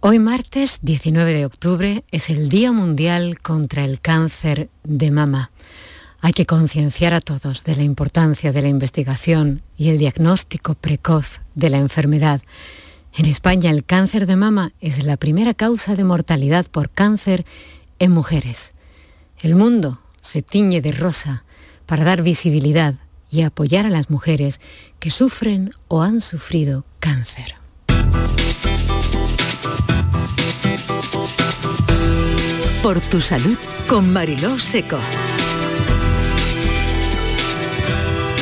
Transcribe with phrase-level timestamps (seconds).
[0.00, 5.50] Hoy martes 19 de octubre es el Día Mundial contra el Cáncer de Mama.
[6.20, 11.40] Hay que concienciar a todos de la importancia de la investigación y el diagnóstico precoz
[11.54, 12.42] de la enfermedad.
[13.14, 17.46] En España el cáncer de mama es la primera causa de mortalidad por cáncer
[17.98, 18.74] en mujeres.
[19.40, 21.44] El mundo se tiñe de rosa
[21.86, 22.96] para dar visibilidad
[23.30, 24.60] y apoyar a las mujeres
[24.98, 27.56] que sufren o han sufrido cáncer.
[32.82, 34.98] Por tu salud con Mariló Seco.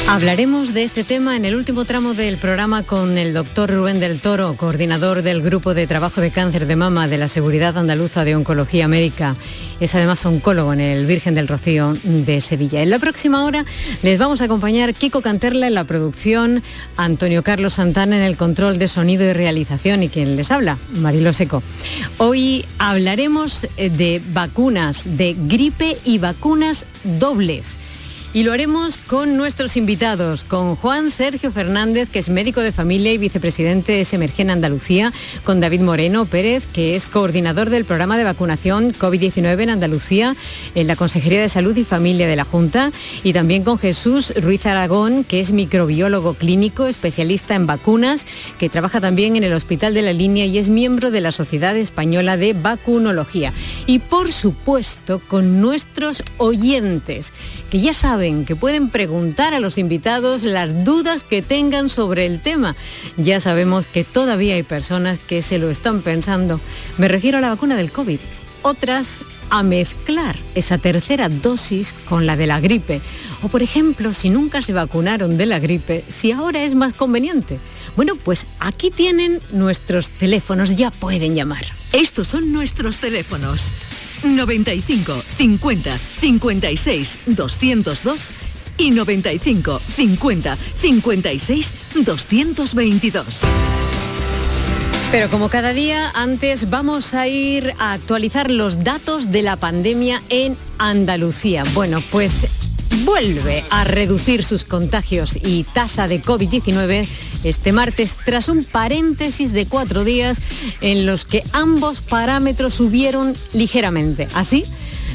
[0.07, 4.21] Hablaremos de este tema en el último tramo del programa con el doctor Rubén del
[4.21, 8.37] Toro, coordinador del Grupo de Trabajo de Cáncer de Mama de la Seguridad Andaluza de
[8.37, 9.35] Oncología Médica.
[9.81, 12.83] Es además oncólogo en el Virgen del Rocío de Sevilla.
[12.83, 13.65] En la próxima hora
[14.03, 16.63] les vamos a acompañar Kiko Canterla en la producción,
[16.99, 21.33] Antonio Carlos Santana en el control de sonido y realización y quien les habla, Marilo
[21.33, 21.63] Seco.
[22.19, 27.79] Hoy hablaremos de vacunas, de gripe y vacunas dobles.
[28.35, 33.13] Y lo haremos con nuestros invitados, con Juan Sergio Fernández, que es médico de familia
[33.13, 35.13] y vicepresidente de Semergen Andalucía,
[35.45, 40.35] con David Moreno Pérez, que es coordinador del programa de vacunación COVID-19 en Andalucía,
[40.75, 42.91] en la Consejería de Salud y Familia de la Junta,
[43.23, 48.27] y también con Jesús Ruiz Aragón, que es microbiólogo clínico, especialista en vacunas,
[48.59, 51.77] que trabaja también en el Hospital de la Línea y es miembro de la Sociedad
[51.77, 53.53] Española de Vacunología.
[53.87, 57.33] Y por supuesto, con nuestros oyentes,
[57.71, 62.41] que ya saben que pueden preguntar a los invitados las dudas que tengan sobre el
[62.41, 62.75] tema.
[63.19, 66.59] Ya sabemos que todavía hay personas que se lo están pensando.
[66.97, 68.19] Me refiero a la vacuna del COVID.
[68.63, 69.21] Otras
[69.51, 73.03] a mezclar esa tercera dosis con la de la gripe.
[73.43, 77.59] O por ejemplo, si nunca se vacunaron de la gripe, si ahora es más conveniente.
[77.95, 81.67] Bueno, pues aquí tienen nuestros teléfonos, ya pueden llamar.
[81.93, 83.67] Estos son nuestros teléfonos.
[84.25, 88.35] 95 50 56 202
[88.79, 93.45] y 95 50 56 222.
[95.11, 100.21] Pero como cada día, antes vamos a ir a actualizar los datos de la pandemia
[100.29, 101.63] en Andalucía.
[101.73, 102.64] Bueno, pues
[103.05, 107.07] vuelve a reducir sus contagios y tasa de COVID-19
[107.45, 110.41] este martes tras un paréntesis de cuatro días
[110.81, 114.29] en los que ambos parámetros subieron ligeramente.
[114.35, 114.65] Así,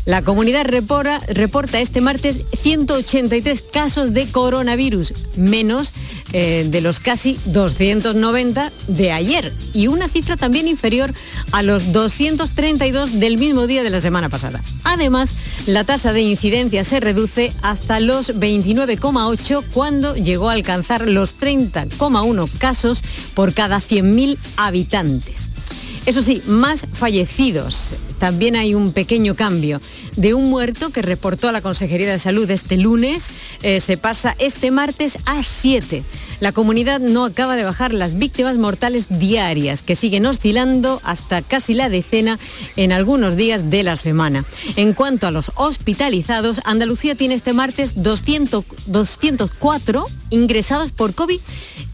[0.10, 5.94] la comunidad reporta, este martes 183 casos de coronavirus, menos
[6.34, 11.14] eh, de los casi 290 de ayer y una cifra también inferior
[11.52, 14.64] a los 232 del mismo día de la semana pasada.
[14.84, 15.36] Además,
[15.68, 22.50] la tasa de incidencia se reduce hasta los 29,8 cuando llegó a alcanzar los 30,1
[22.58, 23.04] casos
[23.36, 25.50] por cada 100.000 habitantes.
[26.08, 27.96] Eso sí, más fallecidos.
[28.20, 29.82] También hay un pequeño cambio.
[30.16, 33.30] De un muerto que reportó a la Consejería de Salud este lunes,
[33.64, 36.04] eh, se pasa este martes a siete.
[36.40, 41.74] La comunidad no acaba de bajar las víctimas mortales diarias, que siguen oscilando hasta casi
[41.74, 42.40] la decena
[42.76, 44.46] en algunos días de la semana.
[44.76, 51.40] En cuanto a los hospitalizados, Andalucía tiene este martes 200, 204 ingresados por COVID,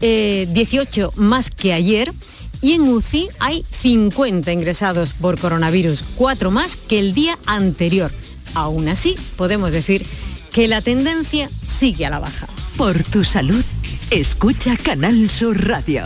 [0.00, 2.12] eh, más que ayer
[2.60, 8.10] y en UCI hay 50 ingresados por coronavirus, cuatro más que el día anterior.
[8.54, 10.06] Aún así, podemos decir
[10.52, 12.48] que la tendencia sigue a la baja.
[12.76, 13.64] Por tu salud,
[14.10, 16.04] escucha Canal Sur Radio.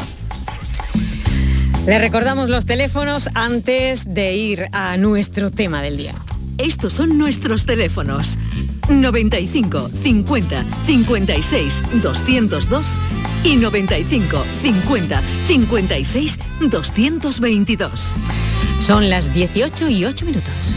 [1.86, 6.14] Le recordamos los teléfonos antes de ir a nuestro tema del día.
[6.60, 8.36] Estos son nuestros teléfonos.
[8.90, 12.98] 95 50 56 202
[13.44, 18.16] y 95 50 56 222.
[18.82, 20.76] Son las 18 y 8 minutos.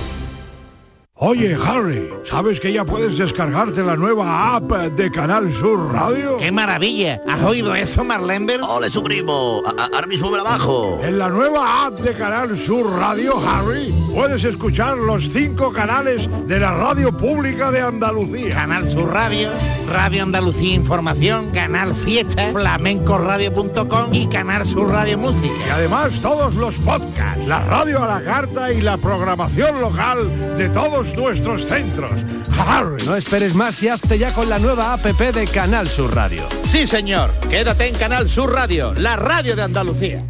[1.23, 6.37] Oye, Harry, ¿sabes que ya puedes descargarte la nueva app de Canal Sur Radio?
[6.37, 7.21] ¡Qué maravilla!
[7.29, 8.59] ¿Has oído eso, Marlenber?
[8.63, 9.61] ¡Ole, su primo!
[9.93, 10.99] Ahora mismo me la bajo.
[11.03, 16.59] En la nueva app de Canal Sur Radio, Harry, puedes escuchar los cinco canales de
[16.59, 18.55] la radio pública de Andalucía.
[18.55, 19.51] Canal Sur Radio,
[19.91, 25.53] Radio Andalucía Información, Canal Fiesta, flamencoradio.com y Canal Sur Radio Música.
[25.67, 30.67] Y además todos los podcasts, la radio a la carta y la programación local de
[30.69, 32.25] todos nuestros centros.
[32.57, 33.03] Harry.
[33.05, 36.47] No esperes más y hazte ya con la nueva APP de Canal Sur Radio.
[36.63, 37.31] Sí, señor.
[37.49, 40.23] Quédate en Canal Sur Radio, la radio de Andalucía.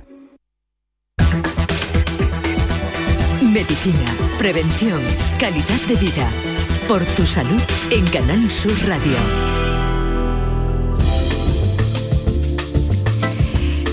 [3.41, 4.05] Medicina,
[4.37, 5.01] prevención,
[5.37, 6.29] calidad de vida.
[6.87, 9.50] Por tu salud en Canal Sur Radio.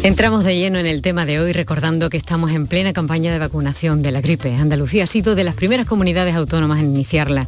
[0.09, 3.39] Entramos de lleno en el tema de hoy recordando que estamos en plena campaña de
[3.39, 4.55] vacunación de la gripe.
[4.55, 7.47] Andalucía ha sido de las primeras comunidades autónomas en iniciarla.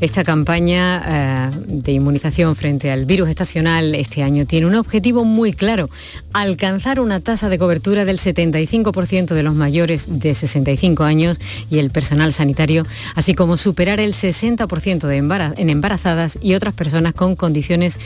[0.00, 5.52] Esta campaña eh, de inmunización frente al virus estacional este año tiene un objetivo muy
[5.52, 5.88] claro,
[6.32, 11.38] alcanzar una tasa de cobertura del 75% de los mayores de 65 años
[11.70, 17.12] y el personal sanitario, así como superar el 60% de en embarazadas y otras personas
[17.12, 17.98] con condiciones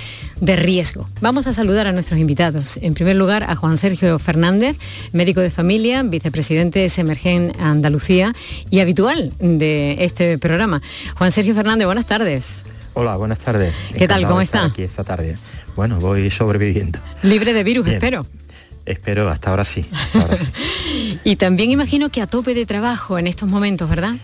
[0.42, 1.08] de riesgo.
[1.22, 2.78] Vamos a saludar a nuestros invitados.
[2.82, 4.76] En primer lugar, a Juan Sergio Fernández,
[5.12, 8.32] médico de familia, vicepresidente de Semergen Andalucía
[8.70, 10.82] y habitual de este programa.
[11.16, 12.64] Juan Sergio Fernández, buenas tardes.
[12.94, 13.74] Hola, buenas tardes.
[13.96, 14.26] ¿Qué tal?
[14.26, 14.64] ¿Cómo está?
[14.64, 15.36] Aquí esta tarde.
[15.76, 16.98] Bueno, voy sobreviviendo.
[17.22, 17.96] Libre de virus, Bien.
[17.96, 18.26] espero.
[18.86, 19.84] Espero, hasta ahora sí.
[19.92, 21.18] hasta ahora sí.
[21.24, 24.14] y también imagino que a tope de trabajo en estos momentos, ¿verdad?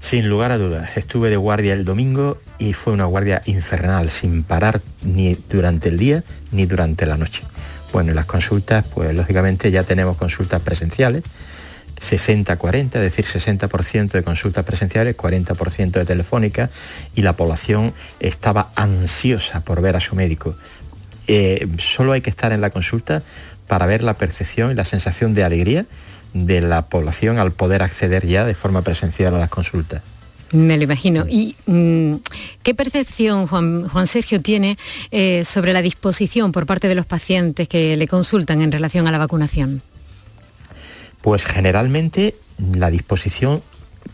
[0.00, 4.42] Sin lugar a dudas, estuve de guardia el domingo y fue una guardia infernal, sin
[4.42, 6.22] parar ni durante el día
[6.52, 7.42] ni durante la noche.
[7.94, 11.22] Bueno, en las consultas, pues lógicamente ya tenemos consultas presenciales,
[12.00, 16.70] 60-40, es decir, 60% de consultas presenciales, 40% de telefónicas,
[17.14, 20.56] y la población estaba ansiosa por ver a su médico.
[21.28, 23.22] Eh, solo hay que estar en la consulta
[23.68, 25.86] para ver la percepción y la sensación de alegría
[26.32, 30.02] de la población al poder acceder ya de forma presencial a las consultas.
[30.54, 31.26] Me lo imagino.
[31.28, 32.14] ¿Y mmm,
[32.62, 34.78] qué percepción Juan, Juan Sergio tiene
[35.10, 39.10] eh, sobre la disposición por parte de los pacientes que le consultan en relación a
[39.10, 39.82] la vacunación?
[41.22, 42.36] Pues generalmente
[42.72, 43.62] la disposición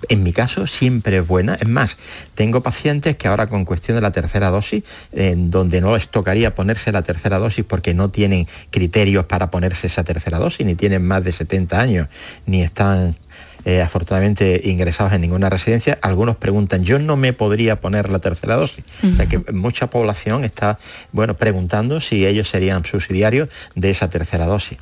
[0.09, 1.57] en mi caso siempre es buena.
[1.57, 1.99] Es más,
[2.35, 4.83] tengo pacientes que ahora con cuestión de la tercera dosis,
[5.13, 9.89] en donde no les tocaría ponerse la tercera dosis porque no tienen criterios para ponerse
[9.89, 12.09] esa tercera dosis, ni tienen más de 70 años,
[12.47, 13.17] ni están
[13.65, 18.57] eh, afortunadamente ingresados en ninguna residencia, algunos preguntan, yo no me podría poner la tercera
[18.57, 18.85] dosis.
[19.03, 19.13] Uh -huh.
[19.13, 20.79] O sea que mucha población está
[21.13, 24.79] bueno, preguntando si ellos serían subsidiarios de esa tercera dosis.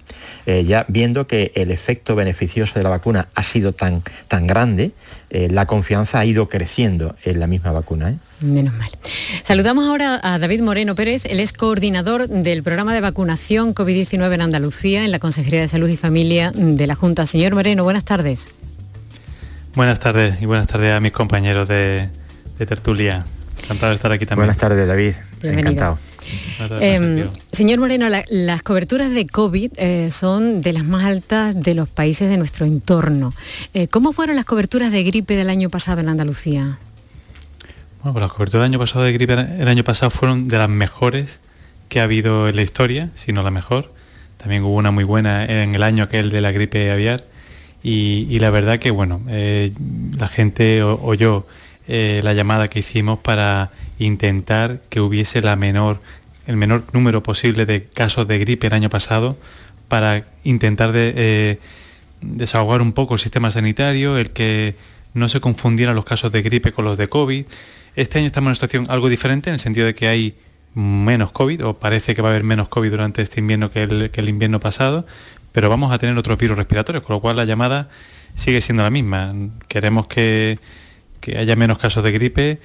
[0.46, 4.92] Eh, ya viendo que el efecto beneficioso de la vacuna ha sido tan, tan grande,
[5.30, 8.10] eh, la confianza ha ido creciendo en la misma vacuna.
[8.10, 8.16] ¿eh?
[8.40, 8.90] Menos mal.
[9.42, 14.40] Saludamos ahora a David Moreno Pérez, él es coordinador del programa de vacunación COVID-19 en
[14.40, 17.26] Andalucía, en la Consejería de Salud y Familia de la Junta.
[17.26, 18.48] Señor Moreno, buenas tardes.
[19.74, 22.08] Buenas tardes y buenas tardes a mis compañeros de,
[22.58, 23.24] de tertulia.
[23.62, 24.46] Encantado de estar aquí también.
[24.46, 25.14] Buenas tardes, David.
[25.42, 25.70] Bienvenido.
[25.70, 25.98] Encantado.
[26.80, 31.74] Eh, señor Moreno, la, las coberturas de COVID eh, son de las más altas de
[31.74, 33.32] los países de nuestro entorno.
[33.72, 36.78] Eh, ¿Cómo fueron las coberturas de gripe del año pasado en Andalucía?
[38.02, 40.68] Bueno, pues las coberturas del año pasado de gripe el año pasado fueron de las
[40.68, 41.40] mejores
[41.88, 43.92] que ha habido en la historia, si no la mejor.
[44.36, 47.22] También hubo una muy buena en el año aquel de la gripe aviar.
[47.82, 49.72] Y, la verdad que, bueno, eh,
[50.16, 51.46] la gente oyó
[51.86, 55.56] eh, la llamada que hicimos para intentar que hubiese el
[56.56, 59.36] menor número posible de casos de gripe el año pasado
[59.88, 61.58] para intentar eh,
[62.20, 64.74] desahogar un poco el sistema sanitario, el que
[65.14, 67.46] no se confundieran los casos de gripe con los de COVID.
[67.96, 70.34] Este año estamos en una situación algo diferente en el sentido de que hay
[70.74, 74.28] menos COVID, o parece que va a haber menos COVID durante este invierno que el
[74.28, 75.06] invierno pasado,
[75.52, 77.88] pero vamos a tener otros virus respiratorios, con lo cual la llamada
[78.36, 79.34] sigue siendo la misma.
[79.68, 80.58] Queremos que,
[81.20, 82.58] que haya menos casos de gripe,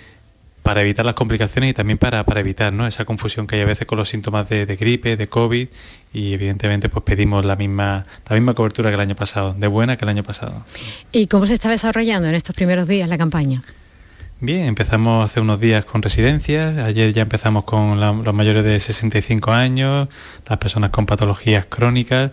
[0.64, 2.88] para evitar las complicaciones y también para, para evitar ¿no?
[2.88, 5.68] esa confusión que hay a veces con los síntomas de, gripe, de COVID
[6.14, 9.98] y evidentemente pues pedimos la misma, la misma cobertura que el año pasado, de buena
[9.98, 10.64] que el año pasado.
[11.12, 13.62] ¿Y cómo se está desarrollando en estos primeros días la campaña?
[14.40, 19.52] Bien, empezamos hace unos días con residencias, ayer ya empezamos con los mayores de 65
[19.52, 20.08] años,
[20.48, 22.32] las personas con patologías crónicas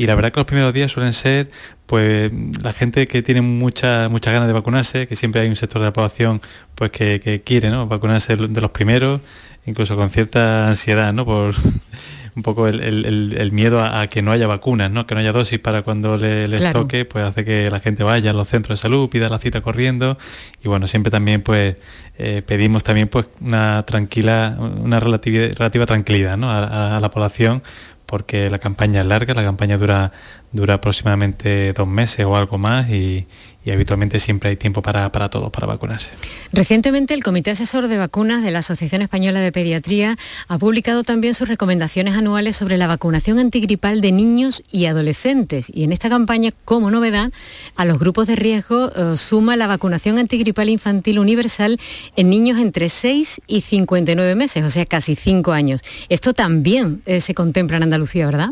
[0.00, 1.50] y la verdad que los primeros días suelen ser
[1.84, 5.82] pues la gente que tiene muchas muchas ganas de vacunarse, que siempre hay un sector
[5.82, 6.40] de la población
[6.74, 7.86] pues que, quiere ¿no?
[7.86, 9.20] vacunarse de los primeros,
[9.66, 11.26] incluso con cierta ansiedad, ¿no?
[11.26, 11.54] Por
[12.34, 15.06] un poco el, miedo a, que no haya vacunas, ¿no?
[15.06, 18.30] que no haya dosis para cuando le, les toque, pues hace que la gente vaya
[18.30, 20.16] a los centros de salud, pida la cita corriendo
[20.64, 21.76] y bueno, siempre también pues
[22.16, 26.50] eh, pedimos también pues una tranquila, una relativa, relativa tranquilidad ¿no?
[26.50, 27.62] a, a la población
[28.10, 30.10] porque la campaña es larga, la campaña dura,
[30.50, 33.28] dura aproximadamente dos meses o algo más y,
[33.64, 36.08] y habitualmente siempre hay tiempo para, para todos, para vacunarse.
[36.52, 40.16] Recientemente el Comité Asesor de Vacunas de la Asociación Española de Pediatría
[40.48, 45.66] ha publicado también sus recomendaciones anuales sobre la vacunación antigripal de niños y adolescentes.
[45.72, 47.32] Y en esta campaña, como novedad,
[47.76, 51.78] a los grupos de riesgo eh, suma la vacunación antigripal infantil universal
[52.16, 55.82] en niños entre 6 y 59 meses, o sea, casi 5 años.
[56.08, 58.50] Esto también eh, se contempla en Andalucía, ¿verdad?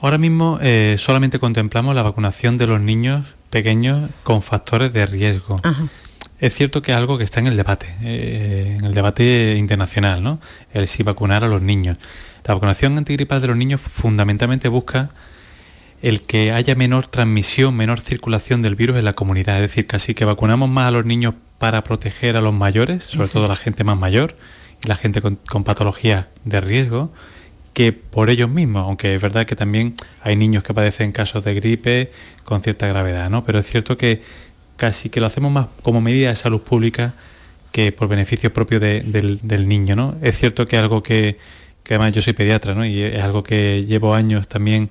[0.00, 5.60] Ahora mismo eh, solamente contemplamos la vacunación de los niños pequeños con factores de riesgo.
[6.40, 10.24] Es cierto que es algo que está en el debate, eh, en el debate internacional,
[10.24, 10.40] ¿no?
[10.72, 11.96] El si vacunar a los niños.
[12.42, 15.10] La vacunación antigripal de los niños fundamentalmente busca
[16.02, 19.54] el que haya menor transmisión, menor circulación del virus en la comunidad.
[19.62, 23.28] Es decir, casi que vacunamos más a los niños para proteger a los mayores, sobre
[23.28, 24.36] todo a la gente más mayor
[24.84, 27.12] y la gente con, con patologías de riesgo,
[27.74, 31.54] que por ellos mismos, aunque es verdad que también hay niños que padecen casos de
[31.54, 32.12] gripe
[32.44, 33.44] con cierta gravedad, ¿no?
[33.44, 34.22] Pero es cierto que
[34.76, 37.14] casi que lo hacemos más como medida de salud pública
[37.72, 40.16] que por beneficio propio del, niño, ¿no?
[40.22, 41.38] Es cierto que algo que,
[41.82, 42.86] que además yo soy pediatra, ¿no?
[42.86, 44.88] Y es algo que llevo años también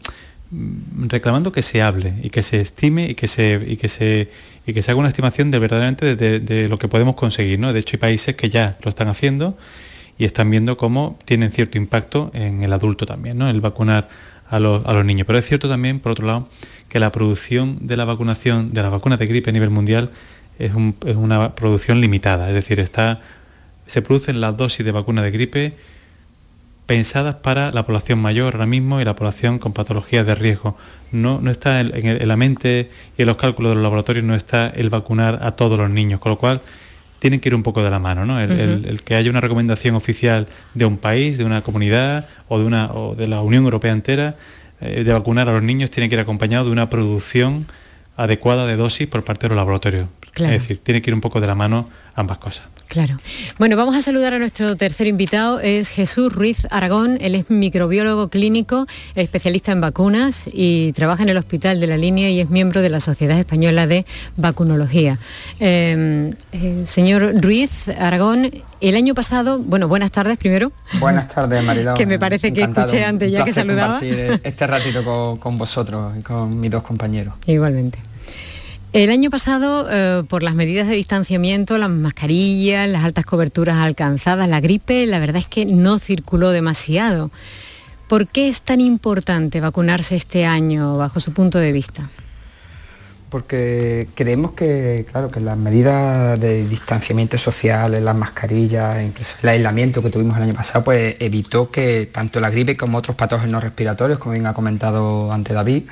[0.51, 4.29] mm, reclamando que se hable y que se estime y que se y que se
[4.67, 7.71] y que se haga una estimación de verdaderamente de, de, lo que podemos conseguir, ¿no?
[7.71, 9.57] De hecho hay países que ya lo están haciendo
[10.17, 13.49] y están viendo cómo tienen cierto impacto en el adulto también, ¿no?
[13.49, 14.09] el vacunar
[14.49, 15.25] a los, niños.
[15.25, 16.47] Pero es cierto también, por otro lado,
[16.89, 20.11] que la producción de la vacunación, de las vacunas de gripe a nivel mundial,
[20.59, 22.49] es, una producción limitada.
[22.49, 23.21] Es decir, está,
[23.87, 25.73] se producen las dosis de vacuna de gripe
[26.85, 30.77] pensadas para la población mayor ahora mismo y la población con patologías de riesgo.
[31.11, 34.35] No, no está en, en, la mente y en los cálculos de los laboratorios no
[34.35, 36.61] está el vacunar a todos los niños, con lo cual
[37.23, 38.37] tienen que ir un poco de la mano, ¿no?
[38.37, 42.91] El, que haya una recomendación oficial de un país, de una comunidad o de, una,
[42.91, 44.35] o de la Unión Europea entera
[44.81, 47.65] eh, de vacunar a los niños tiene que ir acompañado de una producción
[48.17, 50.09] adecuada de dosis por parte de los laboratorios.
[50.35, 52.65] Es decir, tiene que ir un poco de la mano ambas cosas.
[52.93, 53.17] Claro.
[53.57, 58.27] Bueno, vamos a saludar a nuestro tercer invitado, es Jesús Ruiz Aragón, él es microbiólogo
[58.27, 58.85] clínico,
[59.15, 62.91] especialista en vacunas y trabaja en el Hospital de la Línea y es miembro de
[62.91, 64.05] la Sociedad Española de
[64.37, 65.17] Vacunología.
[65.59, 70.71] Em, eh, señor Ruiz Aragón, el año pasado, bueno, buenas tardes primero.
[70.99, 71.95] Buenas tardes, Marilón.
[71.97, 73.99] que me parece que escuché antes ya que saludaba.
[74.03, 77.33] este ratito con, con vosotros y con mis dos compañeros.
[77.47, 78.12] Igualmente.
[78.93, 84.47] El año pasado, eh, por las medidas de distanciamiento, las mascarillas, las altas coberturas alcanzadas,
[84.47, 87.31] la gripe, la verdad es que no circuló demasiado.
[88.07, 92.11] ¿Por qué es tan importante vacunarse este año bajo su punto de vista?
[93.29, 100.03] Porque creemos que, claro, que las medidas de distanciamiento social, las mascarillas, incluso el aislamiento
[100.03, 104.19] que tuvimos el año pasado, pues evitó que tanto la gripe como otros patógenos respiratorios,
[104.19, 105.85] como bien ha comentado ante David,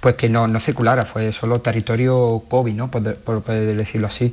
[0.00, 2.90] pues que no, circulara, fue solo territorio COVID, ¿no?
[2.90, 4.32] por, decirlo así.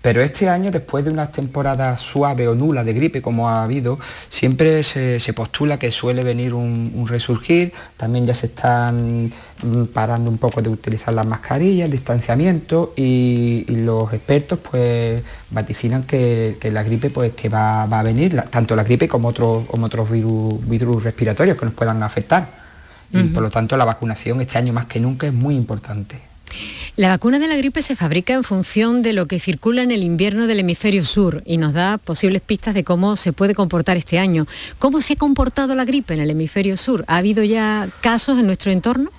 [0.00, 3.98] Pero este año, después de una temporada suave o nula de gripe como ha habido,
[4.28, 9.32] siempre se, postula que suele venir un, resurgir, también ya se están
[9.62, 16.04] mm, parando un poco de utilizar las mascarillas, el distanciamiento y, los expertos pues vaticinan
[16.04, 20.68] que, la gripe pues que va, a venir, tanto la gripe como otros, como virus,
[20.68, 22.57] virus respiratorios que nos puedan afectar
[23.12, 26.20] y por lo tanto la vacunación este año más que nunca es muy importante.
[26.96, 30.02] La vacuna de la gripe se fabrica en función de lo que circula en el
[30.02, 34.18] invierno del hemisferio sur y nos da posibles pistas de cómo se puede comportar este
[34.18, 34.46] año.
[34.78, 37.04] ¿Cómo se ha comportado la gripe en el hemisferio sur?
[37.06, 39.10] ¿Ha habido ya casos en nuestro entorno?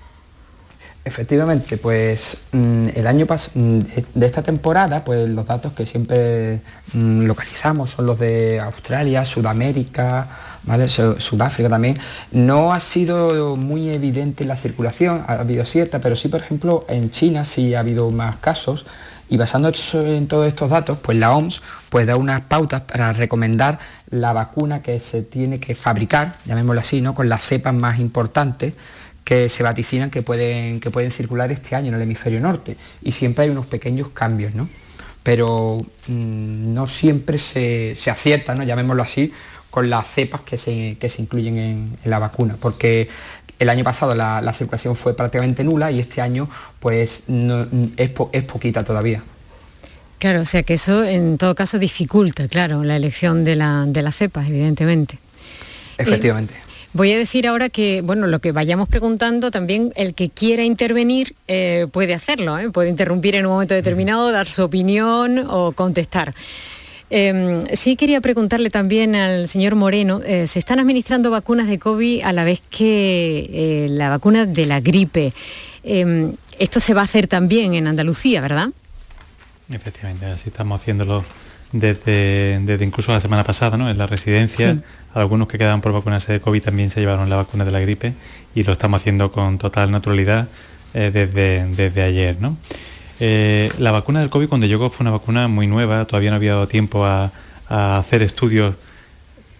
[1.09, 3.79] Efectivamente, pues mm, el año pasado, mm,
[4.13, 6.61] de esta temporada, pues los datos que siempre
[6.93, 10.27] mm, localizamos son los de Australia, Sudamérica,
[10.65, 10.87] ¿vale?
[10.87, 11.97] Sudáfrica también.
[12.31, 17.09] No ha sido muy evidente la circulación, ha habido cierta, pero sí, por ejemplo, en
[17.09, 18.85] China sí ha habido más casos
[19.29, 23.79] y basándonos en todos estos datos, pues la OMS pues da unas pautas para recomendar
[24.11, 27.15] la vacuna que se tiene que fabricar, llamémoslo así, ¿no?
[27.15, 28.73] con las cepas más importantes
[29.29, 32.75] que se vaticinan que pueden, que pueden circular este año en el hemisferio norte.
[33.03, 34.67] Y siempre hay unos pequeños cambios, ¿no?
[35.21, 38.63] Pero mm, no siempre se, acierta, ¿no?
[38.63, 39.31] llamémoslo así,
[39.69, 43.07] con las cepas que se, se incluyen en, la vacuna, porque
[43.59, 48.83] el año pasado la, circulación fue prácticamente nula y este año pues es, es poquita
[48.83, 49.21] todavía.
[50.17, 54.01] Claro, o sea que eso en todo caso dificulta, claro, la elección de, la, de
[54.01, 55.19] las cepas, evidentemente.
[55.99, 56.55] Efectivamente.
[56.55, 60.63] Eh, voy a decir ahora que, bueno, lo que vayamos preguntando, también el que quiera
[60.63, 62.69] intervenir eh, puede hacerlo, ¿eh?
[62.69, 66.33] puede interrumpir en un momento determinado, dar su opinión o contestar.
[67.11, 72.21] Em, sí quería preguntarle también al señor Moreno, eh, se están administrando vacunas de COVID
[72.21, 75.33] a la vez que eh, la vacuna de la gripe.
[75.83, 78.69] Em, esto se va a hacer también en Andalucía, ¿verdad?
[79.71, 81.23] Efectivamente, así estamos haciéndolo
[81.71, 83.89] desde, desde incluso la semana pasada, ¿no?
[83.89, 84.77] En la residencia,
[85.13, 88.13] algunos que quedaban por vacunarse de COVID también se llevaron la vacuna de la gripe
[88.55, 90.47] y lo estamos haciendo con total naturalidad
[90.93, 92.57] eh, desde, desde ayer, ¿no?
[93.19, 96.53] Eh, la vacuna del COVID cuando llegó fue una vacuna muy nueva, todavía no había
[96.53, 97.31] dado tiempo a,
[97.69, 98.73] hacer estudios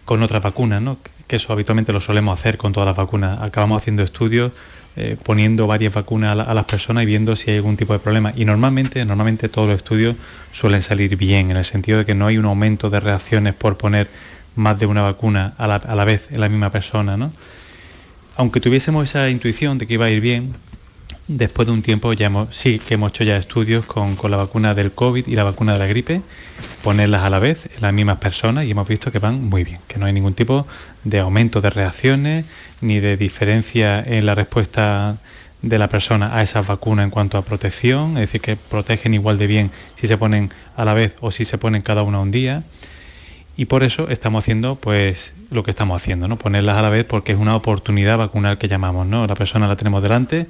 [0.04, 0.98] con otras vacunas, ¿no?
[1.28, 3.40] que eso habitualmente lo solemos hacer con todas las vacunas.
[3.40, 4.52] Acabamos haciendo estudios
[4.96, 8.34] eh, poniendo varias vacunas a, las personas y viendo si hay algún tipo de problema.
[8.36, 10.16] Y normalmente, normalmente todos los estudios
[10.52, 13.78] suelen salir bien, en el sentido de que no hay un aumento de reacciones por
[13.78, 14.08] poner
[14.56, 17.18] más de una vacuna a la, a la vez en la misma persona.
[17.18, 17.32] ¿no?
[18.36, 20.54] Aunque tuviésemos esa intuición de que iba a ir bien,
[21.30, 24.74] después de un tiempo ya hemos, sí que hemos hecho ya estudios con, la vacuna
[24.74, 26.22] del COVID y la vacuna de la gripe,
[26.84, 29.80] ponerlas a la vez en las mismas personas y hemos visto que van muy bien,
[29.88, 30.66] que no hay ningún tipo
[31.04, 32.46] de aumento de reacciones
[32.82, 35.18] ni de diferencia en la respuesta
[35.62, 39.38] de la persona a esas vacunas en cuanto a protección, es decir, que protegen igual
[39.38, 39.72] de bien
[40.02, 42.64] si se ponen a la vez o si se ponen cada una un día.
[43.56, 46.38] Y por eso estamos haciendo pues lo que estamos haciendo, ¿no?
[46.38, 49.28] Ponerlas a la vez porque es una oportunidad vacunal que llamamos, ¿no?
[49.28, 50.48] La persona la tenemos delante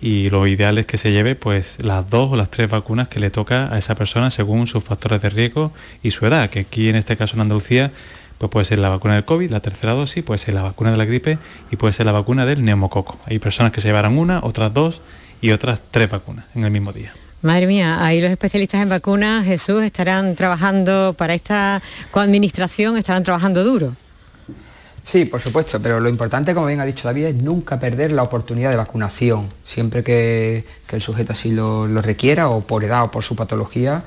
[0.00, 3.20] y lo ideal es que se lleve pues las dos o las tres vacunas que
[3.20, 6.88] le toca a esa persona según sus factores de riesgo y su edad, que aquí
[6.88, 7.90] en este caso en Andalucía
[8.38, 10.96] pues puede ser la vacuna del COVID, la tercera dosis, puede ser la vacuna de
[10.96, 11.38] la gripe
[11.70, 13.18] y puede ser la vacuna del neumococo.
[13.26, 15.02] Hay personas que se llevarán una, otras dos
[15.42, 17.12] y otras tres vacunas en el mismo día.
[17.42, 23.62] Madre mía, ahí los especialistas en vacunas, Jesús, estarán trabajando para esta coadministración, estarán trabajando
[23.62, 23.94] duro.
[25.02, 28.22] Sí, por supuesto, pero lo importante, como bien ha dicho David, es nunca perder la
[28.22, 29.48] oportunidad de vacunación.
[29.64, 34.02] Siempre que, el sujeto así lo, requiera, o por edad o por su patología,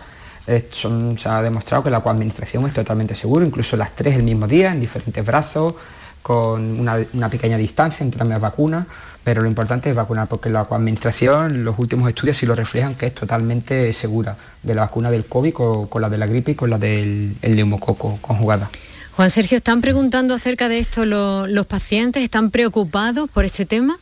[0.45, 4.71] se ha demostrado que la coadministración es totalmente seguro, incluso las tres el mismo día,
[4.71, 5.75] en diferentes brazos,
[6.21, 8.87] con una, pequeña distancia entre ambas vacunas,
[9.23, 13.07] pero lo importante es vacunar, porque la coadministración, los últimos estudios sí lo reflejan que
[13.07, 15.53] es totalmente segura, de la vacuna del COVID
[15.89, 18.69] con, la de la gripe y con la del neumococo conjugada.
[19.15, 22.23] Juan Sergio, ¿están preguntando acerca de esto los pacientes?
[22.23, 23.97] ¿Están preocupados por este tema?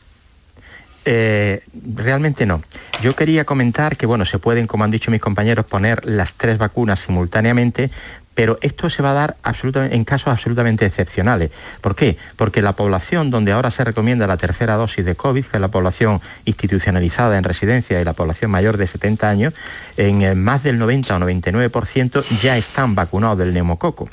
[1.04, 1.62] Eh,
[1.94, 2.62] realmente no.
[3.02, 6.56] Yo quería comentar que, bueno, se pueden, como han dicho mis compañeros, poner las tres
[6.56, 7.90] vacunas simultáneamente,
[8.34, 9.36] pero esto se va a dar
[9.74, 11.50] en casos absolutamente excepcionales.
[11.82, 12.16] ¿Por qué?
[12.36, 15.68] Porque la población donde ahora se recomienda la tercera dosis de COVID, que es la
[15.68, 19.52] población institucionalizada en residencia y la población mayor de 70 años,
[19.98, 24.08] en más del 90 o 99% ya están vacunados del neumococo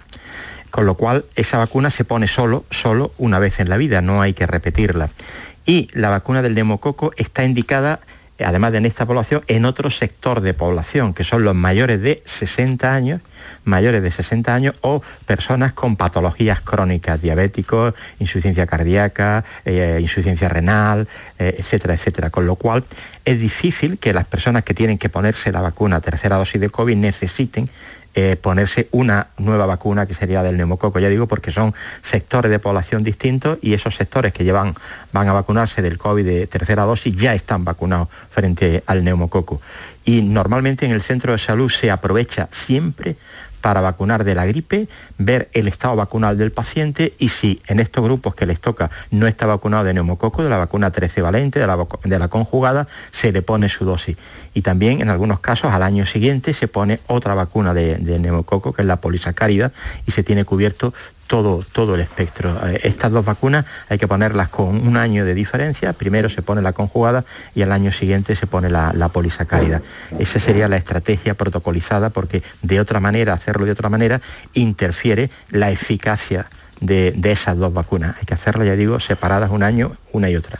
[0.71, 4.21] con lo cual esa vacuna se pone solo, solo una vez en la vida, no
[4.21, 5.09] hay que repetirla.
[5.65, 7.99] Y la vacuna del neumococo está indicada,
[8.39, 12.23] además de en esta población, en otro sector de población, que son los mayores de
[12.25, 13.21] 60 años,
[13.65, 21.07] mayores de 60 años o personas con patologías crónicas, diabéticos, insuficiencia cardíaca, eh, insuficiencia renal,
[21.37, 22.29] eh, etcétera, etcétera.
[22.29, 22.85] Con lo cual
[23.25, 26.95] es difícil que las personas que tienen que ponerse la vacuna tercera dosis de COVID
[26.95, 27.69] necesiten
[28.19, 30.99] eh, ponerse una nueva vacuna que sería del neumococo.
[30.99, 34.75] Ya digo, porque son sectores de población distintos y esos sectores que llevan,
[35.13, 39.61] van a vacunarse del COVID de tercera dosis ya están vacunados frente al neumococo.
[40.03, 43.15] Y normalmente en el centro de salud se aprovecha siempre
[43.61, 48.03] para vacunar de la gripe, ver el estado vacunal del paciente y si en estos
[48.03, 51.67] grupos que les toca no está vacunado de neumococo, de la vacuna 13 valente, de
[51.67, 54.17] la, de la conjugada, se le pone su dosis.
[54.53, 58.81] Y también en algunos casos al año siguiente se pone otra vacuna de, neumococo, que
[58.81, 59.71] es la polisacárida,
[60.05, 60.93] y se tiene cubierto
[61.27, 62.57] todo, todo el espectro.
[62.67, 65.93] Eh, estas dos vacunas hay que ponerlas con un año de diferencia.
[65.93, 69.81] Primero se pone la conjugada y al año siguiente se pone la polisacárida.
[70.17, 74.21] Esa sería la estrategia protocolizada porque de otra manera, hacerlo de otra manera,
[74.53, 76.47] interfiere la eficacia
[76.81, 78.15] de, esas dos vacunas.
[78.19, 80.59] Hay que hacerlas, ya digo, separadas un año, una y otra.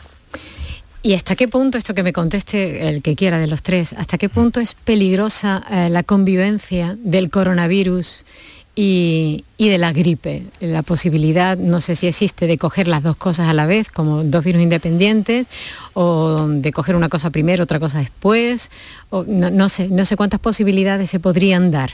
[1.02, 4.18] ¿Y hasta qué punto, esto que me conteste el que quiera de los tres, hasta
[4.18, 8.26] qué punto es peligrosa eh, la convivencia del coronavirus
[8.74, 10.44] y, y, de la gripe?
[10.60, 14.24] La posibilidad, no sé si existe, de coger las dos cosas a la vez, como
[14.24, 15.46] dos virus independientes,
[15.94, 18.70] o de coger una cosa primero, otra cosa después,
[19.08, 21.92] o no, no sé, no sé cuántas posibilidades se podrían dar.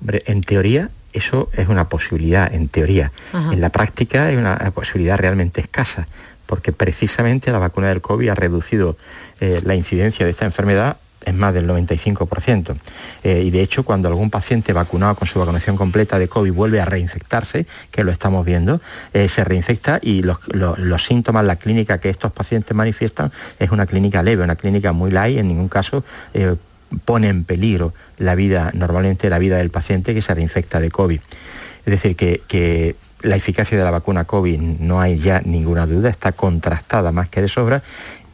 [0.00, 3.12] Hombre, en teoría eso es una posibilidad, en teoría.
[3.32, 3.52] Ajá.
[3.52, 6.06] En la práctica es una posibilidad realmente escasa,
[6.46, 8.96] porque precisamente la vacuna del COVID ha reducido
[9.40, 12.76] eh, la incidencia de esta enfermedad en más del 95%.
[13.22, 16.80] Eh, y de hecho, cuando algún paciente vacunado con su vacunación completa de COVID vuelve
[16.80, 18.80] a reinfectarse, que lo estamos viendo,
[19.12, 23.70] eh, se reinfecta y los, los, los, síntomas, la clínica que estos pacientes manifiestan es
[23.70, 26.56] una clínica leve, una clínica muy light, en ningún caso eh,
[27.04, 31.20] pone en peligro la vida, normalmente la vida del paciente que se reinfecta de COVID.
[31.84, 36.08] Es decir, que, que la eficacia de la vacuna COVID no hay ya ninguna duda,
[36.08, 37.82] está contrastada más que de sobra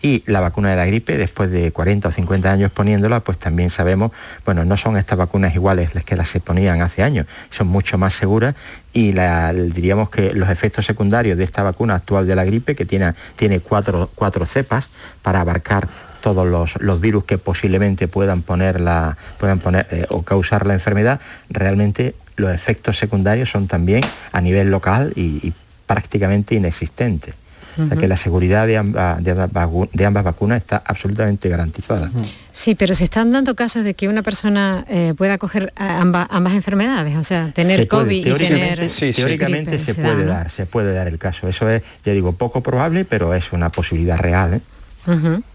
[0.04, 3.70] y la vacuna de la gripe, después de 40 o 50 años poniéndola, pues también
[3.70, 4.12] sabemos,
[4.44, 7.96] bueno, no son estas vacunas iguales las que las se ponían hace años, son mucho
[7.96, 8.54] más seguras
[8.92, 13.14] y diríamos que los efectos secundarios de esta vacuna actual de la gripe, que tiene,
[13.36, 14.90] tiene cuatro, cuatro cepas
[15.22, 15.88] para abarcar
[16.24, 20.72] todos los, los, virus que posiblemente puedan poner, la, puedan poner eh, o causar la
[20.72, 24.00] enfermedad, realmente los efectos secundarios son también
[24.32, 25.52] a nivel local y, y
[25.84, 27.34] prácticamente inexistentes.
[27.76, 32.08] O sea que la seguridad de ambas, de, ambas, de ambas, vacunas está absolutamente garantizada.
[32.52, 36.54] Sí, pero se están dando casos de que una persona eh, pueda coger ambas, ambas,
[36.54, 38.88] enfermedades, o sea, tener se COVID puede, y tener...
[38.88, 40.32] Sí, teóricamente se, se, puede da, ¿no?
[40.32, 41.48] dar, se puede dar el caso.
[41.48, 44.54] Eso es, ya digo, poco probable, pero es una posibilidad real.
[44.54, 44.60] ¿eh?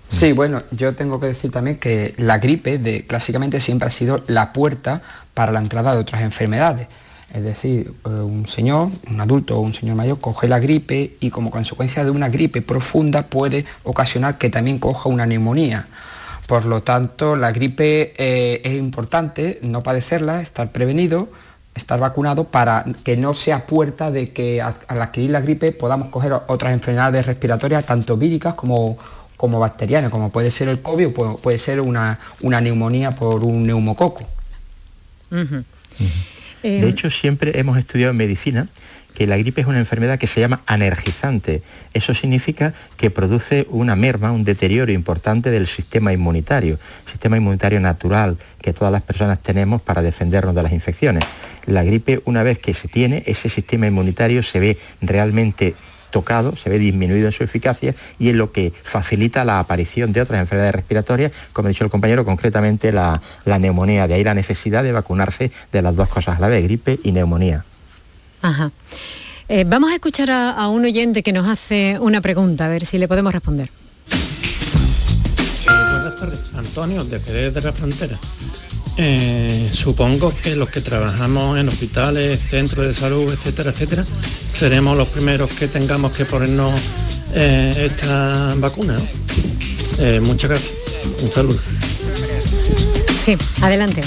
[0.10, 4.24] Sí, bueno, yo tengo que decir también que la gripe de, clásicamente siempre ha sido
[4.28, 5.02] la puerta
[5.34, 6.88] para la entrada de otras enfermedades.
[7.34, 11.30] Es decir, eh, un señor, un adulto o un señor mayor coge la gripe y
[11.30, 15.88] como consecuencia de una gripe profunda puede ocasionar que también coja una neumonía.
[16.48, 21.30] Por lo tanto, la gripe eh, es importante no padecerla, estar prevenido,
[21.76, 26.34] estar vacunado para que no sea puerta de que al adquirir la gripe podamos coger
[26.34, 28.98] otras enfermedades respiratorias, tanto víricas como,
[29.40, 33.64] como bacterianas, como puede ser el COVID o puede ser una, una neumonía por un
[33.64, 34.26] neumococo.
[35.32, 35.64] Uh -huh.
[36.00, 36.80] Uh -huh.
[36.82, 38.68] De hecho, siempre hemos estudiado en medicina
[39.14, 41.62] que la gripe es una enfermedad que se llama anergizante.
[41.94, 48.38] Eso significa que produce una merma, un deterioro importante del sistema inmunitario, sistema inmunitario natural
[48.62, 51.24] que todas las personas tenemos para defendernos de las infecciones.
[51.66, 55.76] La gripe, una vez que se tiene, ese sistema inmunitario se ve realmente
[56.12, 60.22] tocado, se ve disminuido en su eficacia y es lo que facilita la aparición de
[60.22, 64.08] otras enfermedades respiratorias, como ha dicho el compañero, concretamente la, la neumonía.
[64.08, 67.12] De ahí la necesidad de vacunarse de las dos cosas a la vez, gripe y
[67.12, 67.64] neumonía.
[68.42, 68.72] Ajá.
[69.48, 72.86] Eh, vamos a escuchar a, a, un oyente que nos hace una pregunta, a ver
[72.86, 73.70] si le podemos responder.
[74.06, 74.16] Sí,
[75.66, 78.20] buenas tardes, Antonio, de Jerez de la Frontera.
[79.02, 84.04] Eh, supongo que los que trabajamos en hospitales, centros de salud, etcétera, etcétera,
[84.52, 86.74] seremos los primeros que tengamos que ponernos
[87.34, 89.00] eh, esta vacuna.
[90.00, 90.74] Eh, muchas gracias.
[91.24, 91.60] Un saludo.
[93.24, 94.02] Sí, adelante.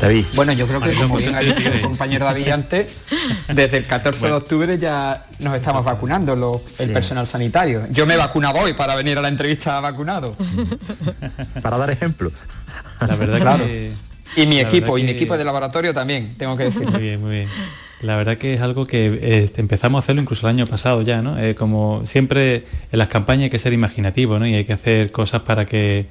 [0.00, 0.24] David.
[0.34, 2.92] Bueno, yo creo que como bien ha dicho el compañero David antes,
[3.48, 4.36] desde el 14 bueno.
[4.36, 6.92] de octubre ya nos estamos vacunando lo, el sí.
[6.92, 7.86] personal sanitario.
[7.90, 10.36] Yo me he vacunado hoy para venir a la entrevista vacunado.
[11.62, 12.30] para dar ejemplo.
[13.00, 13.64] La verdad claro.
[13.64, 13.92] que...
[14.36, 15.00] Y mi equipo, que...
[15.00, 16.90] y mi equipo de laboratorio también, tengo que decir.
[16.90, 17.48] Muy bien, muy bien.
[18.00, 21.22] La verdad que es algo que eh, empezamos a hacerlo incluso el año pasado ya,
[21.22, 21.38] ¿no?
[21.38, 24.46] Eh, como siempre en las campañas hay que ser imaginativo, ¿no?
[24.46, 26.06] Y hay que hacer cosas para que,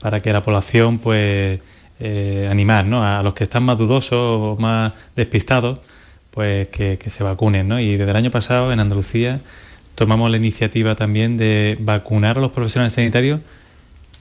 [0.00, 1.60] para que la población, pues
[1.98, 3.02] eh, animar ¿no?
[3.02, 5.80] a los que están más dudosos o más despistados,
[6.30, 7.66] pues que, se vacunen.
[7.68, 7.80] ¿no?
[7.80, 9.40] Y desde el año pasado en Andalucía
[9.94, 13.40] tomamos la iniciativa también de vacunar a los profesionales sanitarios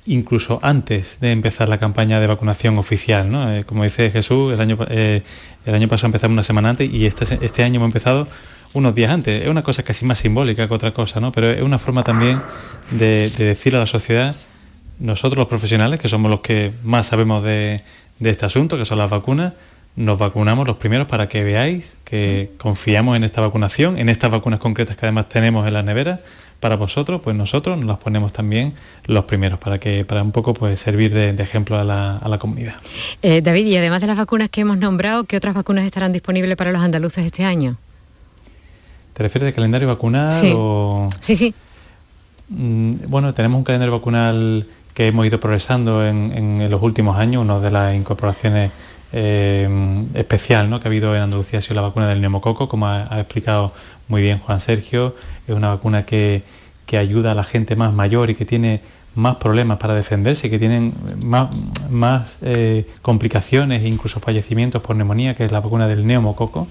[0.07, 3.29] incluso antes de empezar la campaña de vacunación oficial.
[3.29, 3.51] ¿no?
[3.51, 5.23] Eh, como dice Jesús, el año, eh,
[5.65, 8.27] el año pasado empezamos una semana antes y este, este año hemos empezado
[8.73, 9.43] unos días antes.
[9.43, 11.31] Es una cosa casi más simbólica que otra cosa, ¿no?
[11.31, 12.41] pero es una forma también
[12.91, 14.35] de, de decir a la sociedad
[14.99, 17.81] nosotros los profesionales, que somos los que más sabemos de,
[18.19, 19.53] de, este asunto, que son las vacunas,
[19.95, 24.59] nos vacunamos los primeros para que veáis que confiamos en esta vacunación, en estas vacunas
[24.59, 26.19] concretas que además tenemos en las neveras,
[26.59, 28.73] para vosotros, pues nosotros nos las ponemos también
[29.05, 32.75] los primeros para que para un poco pues servir de, ejemplo a la, comunidad.
[33.21, 36.55] Eh, David, y además de las vacunas que hemos nombrado, ¿qué otras vacunas estarán disponibles
[36.55, 37.77] para los andaluces este año?
[39.13, 40.51] ¿Te refieres de calendario vacunal sí.
[40.55, 41.09] o...?
[41.19, 41.53] Sí, sí.
[42.49, 47.59] Mm, bueno, tenemos un calendario vacunal que hemos ido progresando en, los últimos años, una
[47.59, 48.71] de las incorporaciones
[49.11, 50.79] eh, especial ¿no?
[50.79, 53.73] que ha habido en Andalucía ha sido la vacuna del neumococo, como ha, explicado
[54.07, 55.15] muy bien Juan Sergio,
[55.47, 56.43] es una vacuna que,
[56.97, 58.79] ayuda a la gente más mayor y que tiene
[59.15, 61.49] más problemas para defenderse, que tienen más,
[61.89, 66.69] más eh, complicaciones e incluso fallecimientos por neumonía, que es la vacuna del neumococo,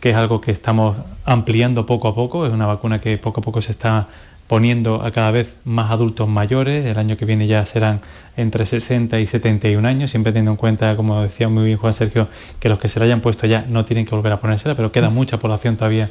[0.00, 0.96] que es algo que estamos
[1.26, 4.08] ampliando poco a poco, es una vacuna que poco a poco se está
[4.46, 8.00] poniendo a cada vez más adultos mayores, el año que viene ya serán
[8.36, 12.28] entre 60 y 71 años, siempre teniendo en cuenta, como decía muy bien Juan Sergio,
[12.60, 14.92] que los que se la hayan puesto ya no tienen que volver a ponérsela, pero
[14.92, 16.10] queda mucha población todavía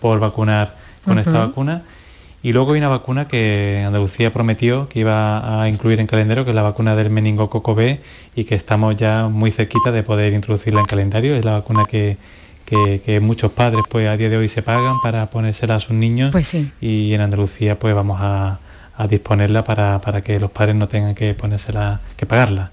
[0.00, 1.82] por vacunar con esta vacuna.
[2.44, 6.50] Y luego hay una vacuna que Andalucía prometió que iba a incluir en calendario, que
[6.50, 8.00] es la vacuna del meningococo B,
[8.34, 11.36] y que estamos ya muy cerquita de poder introducirla en calendario.
[11.36, 12.16] Es la vacuna que,
[13.04, 16.30] que, muchos padres pues a día de hoy se pagan para ponérsela a sus niños.
[16.32, 18.58] Pues y en Andalucía pues vamos a,
[19.08, 22.70] disponerla para, para, que los padres no tengan que ponérsela, que pagarla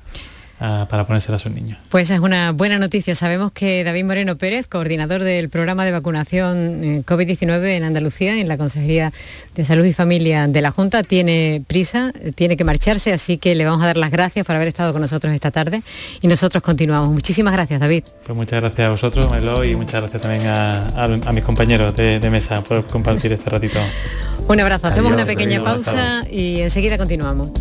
[0.60, 1.78] para ponérsela a sus niños.
[1.89, 3.15] Pues es una buena noticia.
[3.15, 8.48] Sabemos que David Moreno Pérez, coordinador del programa de vacunación eh, COVID-19 en Andalucía, en
[8.48, 9.13] la Consejería
[9.56, 13.65] de Salud y Familia de la Junta, tiene prisa, tiene que marcharse, así que le
[13.65, 15.82] vamos a dar las gracias por haber estado con nosotros esta tarde
[16.22, 17.12] y nosotros continuamos.
[17.12, 18.04] Muchísimas gracias, David.
[18.26, 22.62] Pues muchas gracias a vosotros, Melo, y muchas gracias también a, mis compañeros de, mesa
[22.62, 23.80] por compartir este ratito.
[24.48, 27.52] Un abrazo, hacemos una pequeña pausa y enseguida continuamos.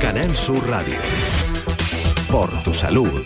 [0.00, 0.98] Canal Sur Radio.
[2.30, 3.22] Por tu salud.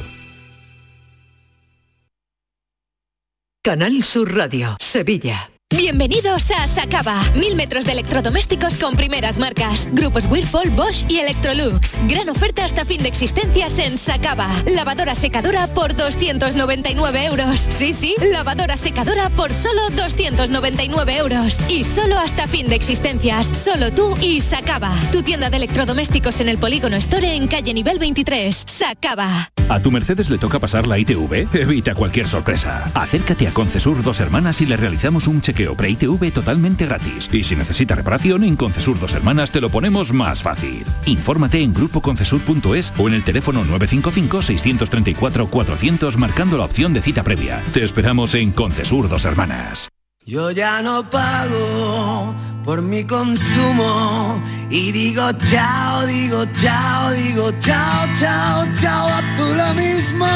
[3.63, 5.54] Canal Sur Radio, Sevilla.
[5.71, 7.21] Bienvenidos a Sacaba.
[7.35, 9.89] Mil metros de electrodomésticos con primeras marcas.
[9.93, 12.01] Grupos Whirlpool, Bosch y Electrolux.
[12.07, 14.49] Gran oferta hasta fin de existencias en Sacaba.
[14.73, 17.67] Lavadora secadora por 299 euros.
[17.71, 21.59] Sí, sí, lavadora secadora por solo 299 euros.
[21.69, 23.49] Y solo hasta fin de existencias.
[23.49, 24.95] Solo tú y Sacaba.
[25.11, 28.65] Tu tienda de electrodomésticos en el Polígono Store en calle nivel 23.
[28.67, 29.51] Sacaba.
[29.69, 31.49] ¿A tu Mercedes le toca pasar la ITV?
[31.55, 32.91] Evita cualquier sorpresa.
[32.95, 37.31] Acércate a Concesur Dos Hermanas y le realizamos un chequeo pre-ITV totalmente gratis.
[37.33, 40.85] Y si necesita reparación, en Concesur Dos Hermanas te lo ponemos más fácil.
[41.07, 47.63] Infórmate en grupoconcesur.es o en el teléfono 955-634-400 marcando la opción de cita previa.
[47.73, 49.89] Te esperamos en Concesur Dos Hermanas.
[50.27, 58.67] Yo ya no pago por mi consumo y digo chao, digo chao, digo chao, chao,
[58.81, 60.27] chao, a tú lo mismo,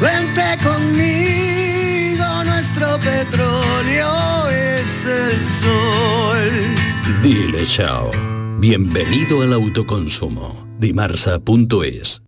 [0.00, 1.57] vente conmigo
[2.78, 7.22] nuestro petróleo es el sol.
[7.22, 8.10] Dile chao.
[8.58, 10.66] Bienvenido al autoconsumo.
[10.78, 12.27] Dimarsa.es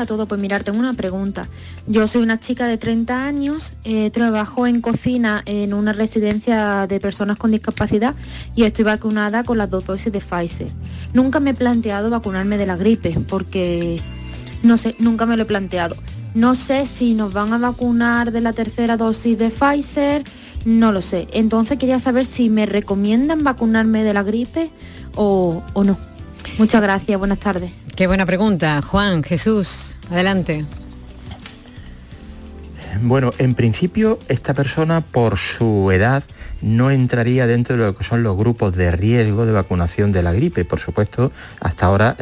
[0.00, 0.28] a todos.
[0.28, 1.46] Pues mirar, tengo una pregunta.
[1.86, 7.00] Yo soy una chica de 30 años, eh, trabajo en cocina en una residencia de
[7.00, 8.14] personas con discapacidad
[8.54, 10.68] y estoy vacunada con las dos dosis de Pfizer.
[11.12, 14.00] Nunca me he planteado vacunarme de la gripe porque,
[14.62, 15.96] no sé, nunca me lo he planteado.
[16.34, 20.24] No sé si nos van a vacunar de la tercera dosis de Pfizer,
[20.64, 21.26] no lo sé.
[21.32, 24.70] Entonces quería saber si me recomiendan vacunarme de la gripe
[25.16, 26.09] o, o no.
[26.58, 27.72] Muchas gracias, buenas tardes.
[27.96, 28.80] Qué buena pregunta.
[28.82, 30.64] Juan, Jesús, adelante.
[33.02, 36.22] Bueno, en principio esta persona por su edad
[36.60, 40.32] no entraría dentro de lo que son los grupos de riesgo de vacunación de la
[40.32, 42.16] gripe, por supuesto, hasta ahora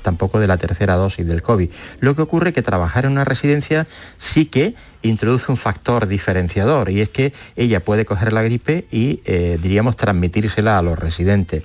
[0.00, 1.70] tampoco de la tercera dosis del COVID.
[2.00, 6.88] Lo que ocurre es que trabajar en una residencia sí que introduce un factor diferenciador
[6.88, 11.64] y es que ella puede coger la gripe y, eh, diríamos, transmitírsela a los residentes.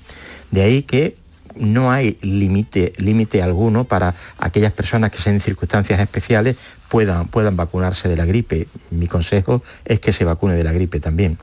[0.52, 1.16] De ahí que
[1.60, 6.56] no hay límite, límite alguno para aquellas personas que en circunstancias especiales
[6.90, 8.68] puedan, puedan vacunarse de la gripe.
[8.92, 11.38] Mi consejo es que se vacune de la gripe también.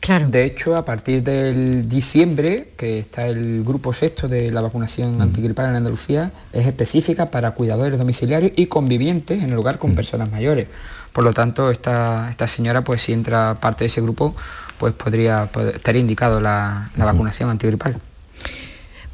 [0.00, 0.28] Claro.
[0.28, 5.70] De hecho, a partir del diciembre, que está el grupo sexto de la vacunación antigripal
[5.70, 10.68] en Andalucía, es específica para cuidadores domiciliarios y convivientes en el lugar con personas mayores.
[11.12, 14.36] Por lo tanto, esta, esta señora, pues si entra parte de ese grupo,
[14.78, 17.96] pues podría, estar indicado la, la vacunación antigripal.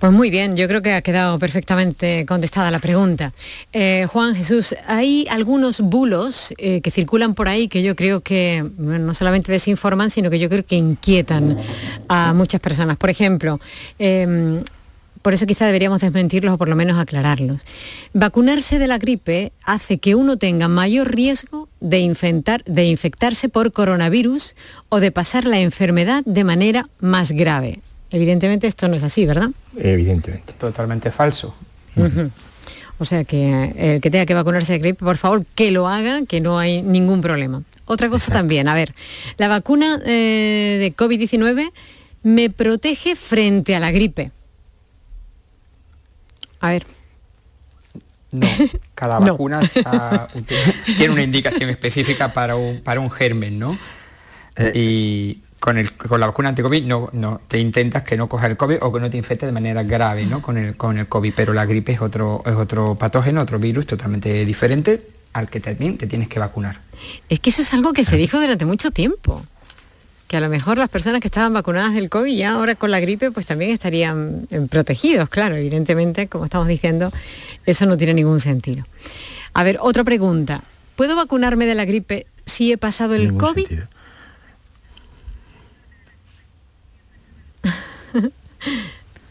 [0.02, 3.32] Pues muy bien, yo creo que ha quedado perfectamente contestada la pregunta.
[3.72, 8.68] Eh, Juan Jesús, hay algunos bulos eh, que circulan por ahí que yo creo que
[8.78, 11.56] no solamente desinforman, sino que yo creo que inquietan
[12.08, 12.96] a muchas personas.
[12.96, 13.60] Por ejemplo,
[14.00, 14.64] em,
[15.22, 17.62] por eso quizá deberíamos desmentirlos o por lo menos aclararlos.
[18.12, 22.12] Vacunarse de la gripe hace que uno tenga mayor riesgo de,
[22.66, 24.56] de infectarse por coronavirus
[24.88, 27.78] o de pasar la enfermedad de manera más grave.
[28.12, 29.50] Evidentemente esto no es así, ¿verdad?
[29.76, 30.52] Evidentemente.
[30.52, 31.54] Totalmente falso.
[32.98, 36.20] O sea que el que tenga que vacunarse de gripe, por favor, que lo haga,
[36.28, 37.62] que no hay ningún problema.
[37.86, 38.94] Otra cosa también, a ver,
[39.38, 41.72] la vacuna eh, de COVID-19
[42.22, 44.30] me protege frente a la gripe.
[46.60, 46.86] A ver.
[48.30, 48.46] No,
[48.94, 49.60] cada vacuna
[50.96, 53.76] tiene una indicación específica para un, para un germen, ¿no?
[54.56, 58.48] Eh, y con, el, con la vacuna anti-COVID no, no, te intentas que no coja
[58.48, 60.42] el COVID o que no te infecte de manera grave ¿no?
[60.42, 63.86] con, el, con el COVID, pero la gripe es otro, es otro patógeno, otro virus
[63.86, 66.80] totalmente diferente al que también te tienes que vacunar.
[67.28, 69.46] Es que eso es algo que se dijo durante mucho tiempo,
[70.26, 72.98] que a lo mejor las personas que estaban vacunadas del COVID ya ahora con la
[72.98, 77.12] gripe pues también estarían eh, protegidos, claro, evidentemente, como estamos diciendo,
[77.66, 78.84] eso no tiene ningún sentido.
[79.54, 80.64] A ver, otra pregunta.
[80.96, 83.68] ¿Puedo vacunarme de la gripe si he pasado el COVID?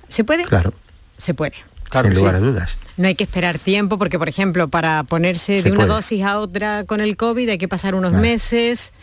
[0.10, 0.44] ¿Se puede?
[0.44, 0.74] Claro.
[1.18, 1.54] Se puede.
[1.90, 2.72] Claro, Sin lugar a dudas.
[2.98, 6.86] No hay que esperar tiempo porque, por ejemplo, para ponerse de una dosis a otra
[6.86, 8.94] con el COVID hay que pasar unos meses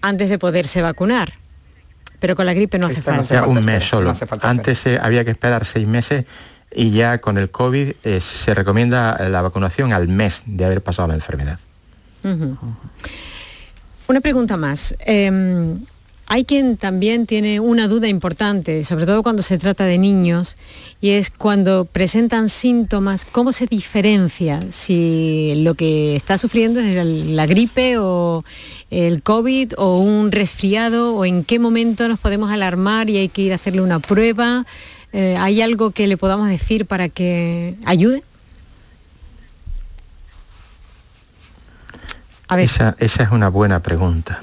[0.00, 1.34] antes de poderse vacunar.
[2.18, 3.46] Pero con la gripe no hace falta.
[3.46, 4.12] un mes solo.
[4.42, 6.24] Antes eh, había que esperar seis meses
[6.74, 11.08] y ya con el COVID eh, se recomienda la vacunación al mes de haber pasado
[11.08, 11.58] la enfermedad.
[14.08, 14.94] Una pregunta más.
[15.00, 15.84] Em,
[16.32, 20.56] hay quien también tiene una duda importante, sobre todo cuando se trata de niños,
[21.02, 27.44] y es cuando presentan síntomas, ¿cómo se diferencia si lo que está sufriendo es la
[27.44, 28.46] gripe o
[28.88, 33.42] el COVID o un resfriado o en qué momento nos podemos alarmar y hay que
[33.42, 34.64] ir a hacerle una prueba?
[35.12, 38.22] Eh, ¿Hay algo que le podamos decir para que ayude?
[42.56, 44.40] Esa, es una buena pregunta.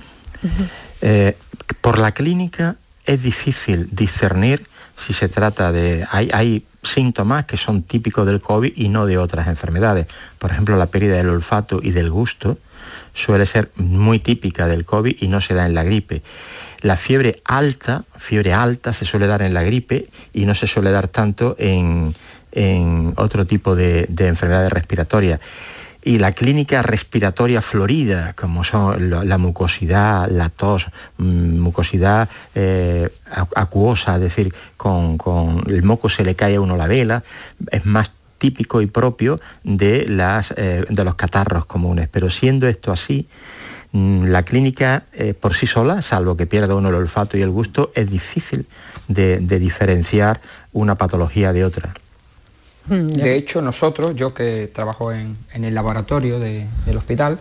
[1.02, 1.36] Eh,
[1.82, 6.06] por la clínica es difícil discernir si se trata de...
[6.12, 10.08] Hay, síntomas que son típicos del COVID y no de otras enfermedades.
[10.38, 12.58] Por ejemplo, la pérdida del olfato y del gusto
[13.14, 16.22] suele ser muy típica del COVID y no se da en la gripe.
[16.80, 20.90] La fiebre alta, fiebre alta se suele dar en la gripe y no se suele
[20.90, 22.16] dar tanto en,
[23.18, 25.42] otro tipo de enfermedades respiratorias
[26.10, 30.88] y la clínica respiratoria florida, como son la mucosidad, la tos,
[31.20, 33.10] mm, mucosidad eh,
[33.56, 35.20] acuosa, es decir, con,
[35.68, 37.22] el moco se le cae a uno la vela,
[37.70, 40.08] es más típico y propio de,
[40.58, 42.10] eh, los catarros comunes.
[42.12, 43.28] Pero siendo esto así,
[43.92, 47.52] mm, la clínica eh, por sí sola, salvo que pierda uno el olfato y el
[47.52, 48.66] gusto, es difícil
[49.08, 50.42] de diferenciar
[50.74, 51.94] una patología de otra.
[52.90, 57.40] Mm, de hecho, nosotros, yo que trabajo en, el laboratorio del hospital,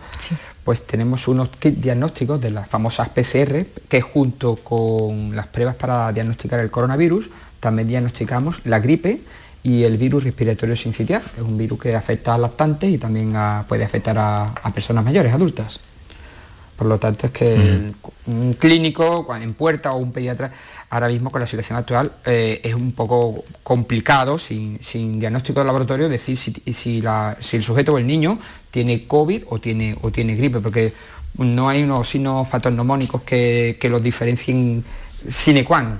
[0.63, 6.11] pues tenemos unos kits diagnósticos de las famosas PCR, que junto con las pruebas para
[6.13, 9.21] diagnosticar el coronavirus, también diagnosticamos la gripe
[9.63, 13.33] y el virus respiratorio sincitial, que es un virus que afecta a lactantes y también
[13.67, 15.79] puede afectar a, personas mayores, adultas.
[16.79, 18.31] Por lo tanto, es que mm.
[18.31, 20.49] un clínico en puerta o un pediatra
[20.89, 24.79] ahora mismo con la situación actual eh, es un poco complicado, sin,
[25.19, 28.39] diagnóstico de laboratorio, decir si, si, el sujeto o el niño
[28.71, 30.93] tiene COVID o tiene, o tiene gripe, porque
[31.37, 34.85] no hay unos signos patognomónicos que, que los diferencien
[35.27, 35.99] sine qua non.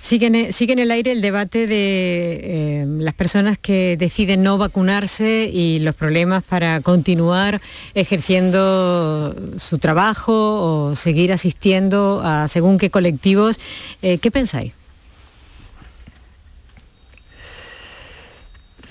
[0.00, 4.56] Sigue en, sigue en el aire el debate de eh, las personas que deciden no
[4.56, 7.60] vacunarse y los problemas para continuar
[7.94, 13.60] ejerciendo su trabajo o seguir asistiendo a según qué colectivos.
[14.00, 14.72] Eh, ¿Qué pensáis?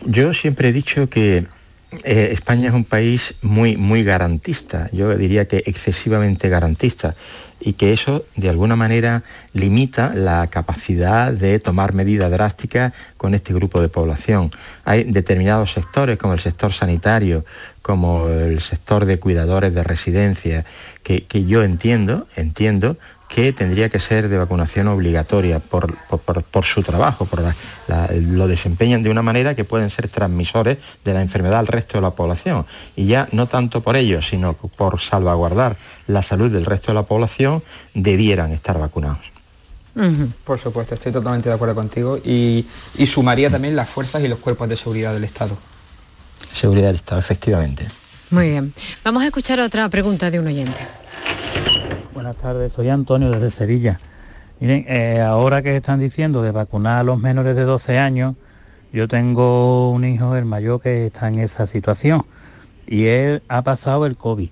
[0.05, 1.47] Yo siempre he dicho que
[2.03, 7.16] eh, España es un país muy, muy garantista, yo diría que excesivamente garantista,
[7.60, 13.53] y que eso de alguna manera limita la capacidad de tomar medidas drásticas con este
[13.53, 14.51] grupo de población.
[14.86, 17.45] Hay determinados sectores, como el sector sanitario,
[17.82, 20.66] como el sector de cuidadores de residencia,
[21.03, 22.97] que, que yo entiendo, entiendo
[23.30, 25.95] que tendría que ser de vacunación obligatoria por,
[26.63, 27.43] su trabajo, por
[28.11, 32.01] lo desempeñan de una manera que pueden ser transmisores de la enfermedad al resto de
[32.01, 32.65] la población.
[32.95, 35.77] Y ya no tanto por ello, sino por salvaguardar
[36.07, 37.61] la salud del resto de la población,
[37.93, 39.32] debieran estar vacunados.
[40.43, 42.65] Por supuesto, estoy totalmente de acuerdo contigo y,
[42.97, 45.55] y sumaría también las fuerzas y los cuerpos de seguridad del Estado.
[46.53, 47.88] Seguridad del Estado, efectivamente.
[48.32, 48.73] Muy bien.
[49.03, 50.80] Vamos a escuchar otra pregunta de un oyente.
[52.14, 53.99] Buenas tardes, soy Antonio desde Sevilla.
[54.60, 58.36] Miren, eh, ahora que están diciendo de vacunar a los menores de 12 años,
[58.91, 62.26] yo tengo un hijo, el mayor, que está en esa situación
[62.88, 64.49] y él ha pasado el COVID.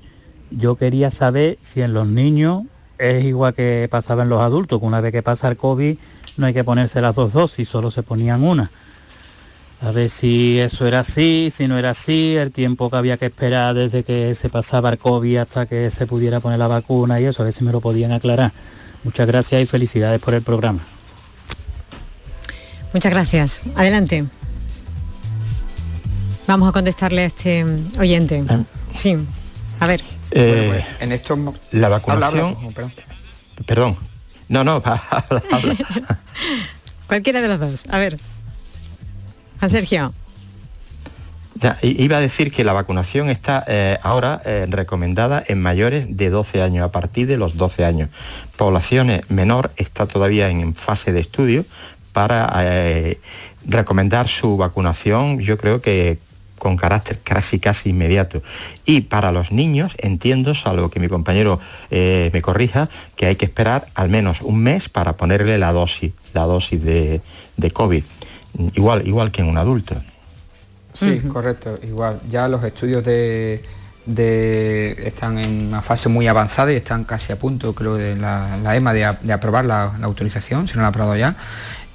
[0.52, 2.64] Yo quería saber si en los niños
[3.00, 5.98] es igual que pasaba en los adultos, que una vez que pasa el COVID
[6.38, 8.70] no hay que ponerse las dos dosis, solo se ponían una.
[9.82, 13.28] A ver si eso era así, si no era así, el tiempo que había que
[13.28, 17.26] esperar desde que se pasaba el COVID hasta que se pudiera poner la vacuna y
[17.26, 18.54] eso, a ver si me lo podían aclarar.
[19.04, 20.80] Muchas gracias y felicidades por el programa.
[22.92, 23.62] Muchas gracias.
[23.76, 24.26] Adelante.
[26.48, 27.66] Vamos a contestarle a este
[28.00, 28.44] oyente.
[28.50, 28.64] Ah.
[28.96, 29.16] Sí.
[29.80, 30.02] A ver.
[30.32, 32.58] Eh, pues, en esto la vacunación.
[33.66, 33.96] perdón.
[34.50, 35.44] No, no, habla,
[37.08, 37.86] Cualquiera de los dos.
[37.90, 38.18] A ver.
[39.60, 40.14] Juan Sergio.
[41.82, 46.62] iba a decir que la vacunación está eh, ahora eh, recomendada en mayores de 12
[46.62, 48.10] años, a partir de los 12 años.
[48.56, 51.66] Poblaciones menor está todavía en fase de estudio
[52.14, 53.20] para eh,
[53.66, 56.20] recomendar su vacunación, yo creo que
[56.60, 58.42] con carácter casi casi inmediato.
[58.86, 61.60] Y para los niños, entiendo, salvo que mi compañero
[61.92, 66.46] me corrija, que hay que esperar al menos un mes para ponerle la dosis, la
[66.46, 67.22] dosis de
[67.72, 68.04] COVID
[68.74, 69.96] igual, igual que en un adulto.
[70.94, 72.18] Sí, correcto, igual.
[72.30, 73.62] Ya los estudios de,
[75.06, 78.94] están en una fase muy avanzada y están casi a punto, creo, de la, EMA
[78.94, 81.36] de, aprobar la, autorización, si no la ha aprobado ya.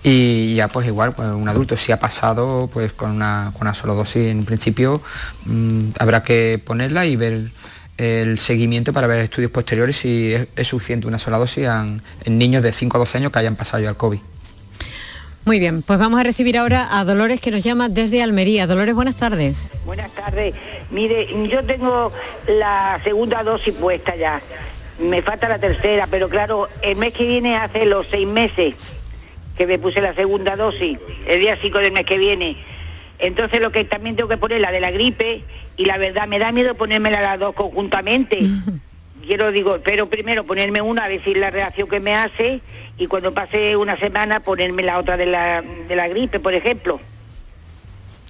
[0.04, 3.74] Y ya pues igual, pues, un adulto si ha pasado pues con una, con una
[3.74, 5.00] sola dosis en principio
[5.44, 7.52] mm, habrá que ponerla y ver
[7.98, 12.64] el seguimiento para ver estudios posteriores si es, suficiente una sola dosis en, en, niños
[12.64, 14.18] de 5 a 12 años que hayan pasado ya al COVID.
[15.44, 18.68] Muy bien, pues vamos a recibir ahora a Dolores que nos llama desde Almería.
[18.68, 19.72] Dolores, buenas tardes.
[19.84, 20.54] Buenas tardes.
[20.90, 22.12] Mire, yo tengo
[22.46, 24.40] la segunda dosis puesta ya.
[25.00, 28.74] Me falta la tercera, pero claro, el mes que viene hace los seis meses
[29.56, 32.56] que me puse la segunda dosis, el día 5 del mes que viene.
[33.18, 35.44] Entonces lo que también tengo que poner la de la gripe
[35.76, 38.40] y la verdad me da miedo ponérmela las dos conjuntamente.
[39.26, 42.60] quiero digo, pero primero ponerme una, a decir la reacción que me hace
[42.98, 47.00] y cuando pase una semana ponerme la otra de la, de la gripe, por ejemplo.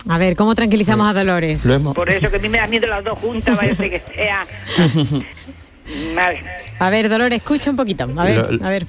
[0.08, 1.66] A ver, ¿cómo tranquilizamos a Dolores?
[1.94, 4.44] Por eso que a mí me da miedo las dos juntas, parece que sea.
[6.78, 8.08] A ver, Dolores, escucha un poquito.
[8.16, 8.86] A ver, a ver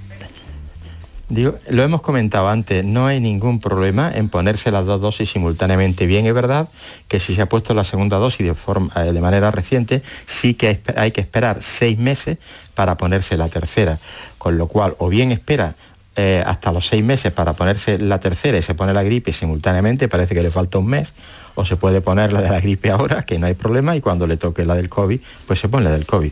[1.30, 6.05] lo hemos comentado antes, no hay ningún problema en ponerse las dos dosis simultáneamente.
[6.05, 6.69] Bien, es verdad
[7.07, 10.53] que si se ha puesto la segunda dosis de, forma, eh, de manera reciente, sí
[10.53, 12.38] que hay que esperar seis meses
[12.76, 13.99] para ponerse la tercera.
[14.38, 15.76] Con lo cual, o bien espera
[16.15, 20.07] eh, hasta los seis meses para ponerse la tercera y se pone la gripe simultáneamente,
[20.07, 21.13] parece que le falta un mes,
[21.55, 24.28] o se puede poner la de la gripe ahora, que no hay problema, y cuando
[24.28, 26.32] le toque la del COVID, pues se pone la del COVID.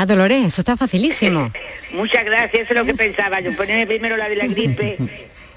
[0.00, 1.50] Eh, Dolores, eso está facilísimo.
[1.92, 4.96] Muchas gracias, eso es lo que pensaba yo, ponerme primero la de la gripe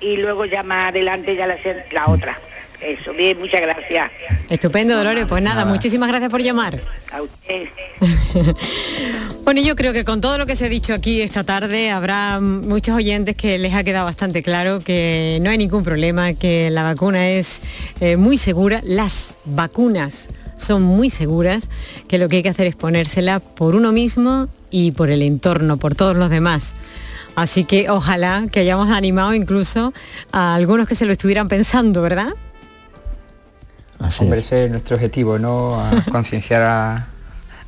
[0.02, 1.58] y luego ya más adelante ya la,
[1.92, 2.38] la otra.
[2.82, 4.12] Eso, bien, muchas gracias.
[4.50, 5.26] Estupendo, Dolores.
[5.28, 6.82] Pues nada, muchísimas gracias por llamar.
[7.12, 7.68] A usted.
[9.44, 12.40] bueno, yo creo que con todo lo que se ha dicho aquí esta tarde habrá
[12.40, 16.84] muchos oyentes que les ha quedado bastante claro que no hay ningún problema, que la
[16.84, 17.62] vacuna es
[18.02, 18.82] eh, muy segura.
[18.84, 21.70] Las vacunas son muy seguras,
[22.08, 25.78] que lo que hay que hacer es ponérsela por uno mismo y por el entorno,
[25.78, 26.76] por todos los demás.
[27.36, 29.94] Así que ojalá que hayamos animado incluso
[30.32, 32.30] a algunos que se lo estuvieran pensando, ¿verdad?
[34.20, 35.90] Hombre, ese es nuestro objetivo, ¿no?
[36.12, 37.08] concienciar a,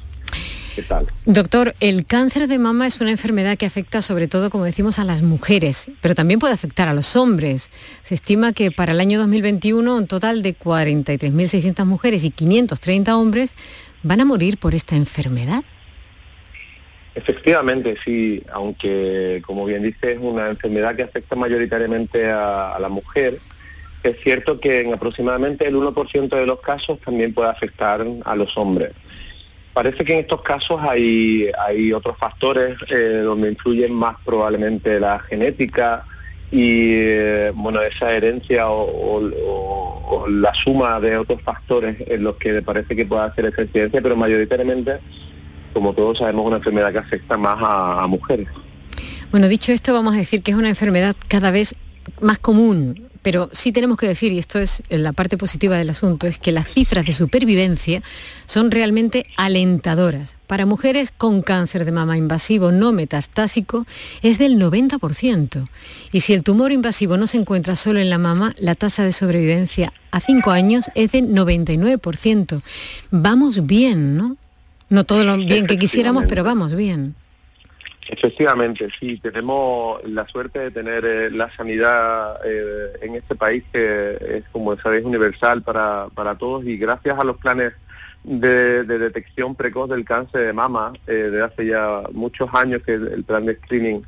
[1.25, 5.05] Doctor, el cáncer de mama es una enfermedad que afecta sobre todo, como decimos, a
[5.05, 7.71] las mujeres, pero también puede afectar a los hombres.
[8.03, 13.55] Se estima que para el año 2021 un total de 43.600 mujeres y 530 hombres
[14.03, 15.65] van a morir por esta enfermedad.
[17.15, 22.89] Efectivamente, sí, aunque como bien dice es una enfermedad que afecta mayoritariamente a, a la
[22.89, 23.41] mujer,
[24.03, 28.57] es cierto que en aproximadamente el 1% de los casos también puede afectar a los
[28.57, 28.93] hombres.
[29.79, 35.21] Parece que en estos casos hay, hay otros factores eh, donde influyen más probablemente la
[35.21, 36.05] genética
[36.51, 42.97] y eh, bueno esa herencia o, la suma de otros factores en los que parece
[42.97, 44.99] que pueda hacer esa incidencia, pero mayoritariamente,
[45.73, 48.49] como todos sabemos, una enfermedad que afecta más a mujeres.
[49.31, 51.77] Bueno, dicho esto, vamos a decir que es una enfermedad cada vez
[52.21, 56.27] más común pero sí tenemos que decir, y esto es la parte positiva del asunto,
[56.27, 58.03] es que las cifras de supervivencia
[58.47, 60.35] son realmente alentadoras.
[60.47, 63.85] Para mujeres con cáncer de mama invasivo no metastásico
[64.23, 65.69] es del 90%.
[66.11, 69.13] Y si el tumor invasivo no se encuentra solo en la mama, la tasa de
[69.13, 72.63] sobrevivencia a 5 años es del 99%.
[73.11, 74.39] Vamos bien, ¿no?
[74.89, 77.15] No todo lo bien que quisiéramos, pero vamos bien.
[78.11, 84.17] Efectivamente, sí, tenemos la suerte de tener eh, la sanidad eh, en este país que
[84.19, 87.75] es, como sabéis, universal para, para todos y gracias a los planes
[88.25, 93.25] de, detección precoz del cáncer de mama eh, de hace ya muchos años que el,
[93.25, 94.03] plan de screening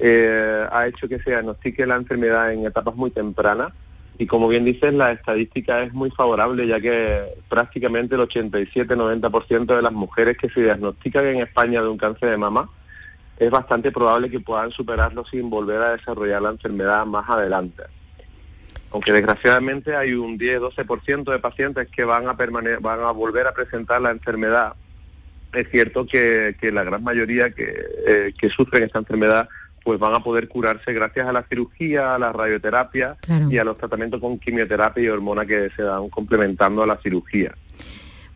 [0.00, 3.72] ha hecho que se diagnostique la enfermedad en etapas muy tempranas
[4.18, 9.82] y como bien dices, la estadística es muy favorable ya que prácticamente el 87-90% de
[9.82, 12.68] las mujeres que se diagnostican en España de un cáncer de mama
[13.38, 17.82] es bastante probable que puedan superarlo sin volver a desarrollar la enfermedad más adelante.
[18.90, 24.00] Aunque desgraciadamente hay un 10-12% de pacientes que van a, van a volver a presentar
[24.00, 24.74] la enfermedad,
[25.52, 29.48] es cierto que, la gran mayoría eh, que, sufren esta enfermedad
[29.82, 33.18] pues van a poder curarse gracias a la cirugía, a la radioterapia
[33.50, 37.54] y a los tratamientos con quimioterapia y hormona que se dan complementando a la cirugía.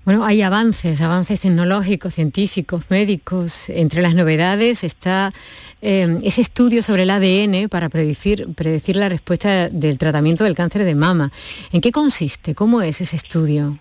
[0.08, 3.68] Bueno, hay avances, avances tecnológicos, científicos, médicos.
[3.68, 5.34] Entre las novedades está
[5.82, 10.84] eh, ese estudio sobre el ADN para predecir, predecir la respuesta del tratamiento del cáncer
[10.86, 11.30] de mama.
[11.72, 12.54] ¿En qué consiste?
[12.54, 13.78] ¿Cómo es ese estudio?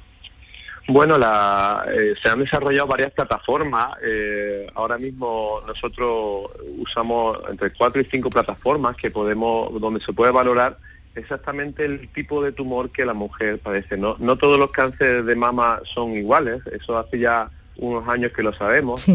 [0.89, 3.95] Bueno, eh, se han desarrollado varias plataformas.
[4.03, 10.33] Eh, ahora mismo nosotros usamos entre cuatro y cinco plataformas que podemos, donde se puede
[10.33, 10.77] valorar
[11.17, 13.97] exactamente el tipo de tumor que la mujer padece.
[13.97, 18.43] No, no todos los cánceres de mama son iguales, eso hace ya unos años que
[18.43, 19.05] lo sabemos.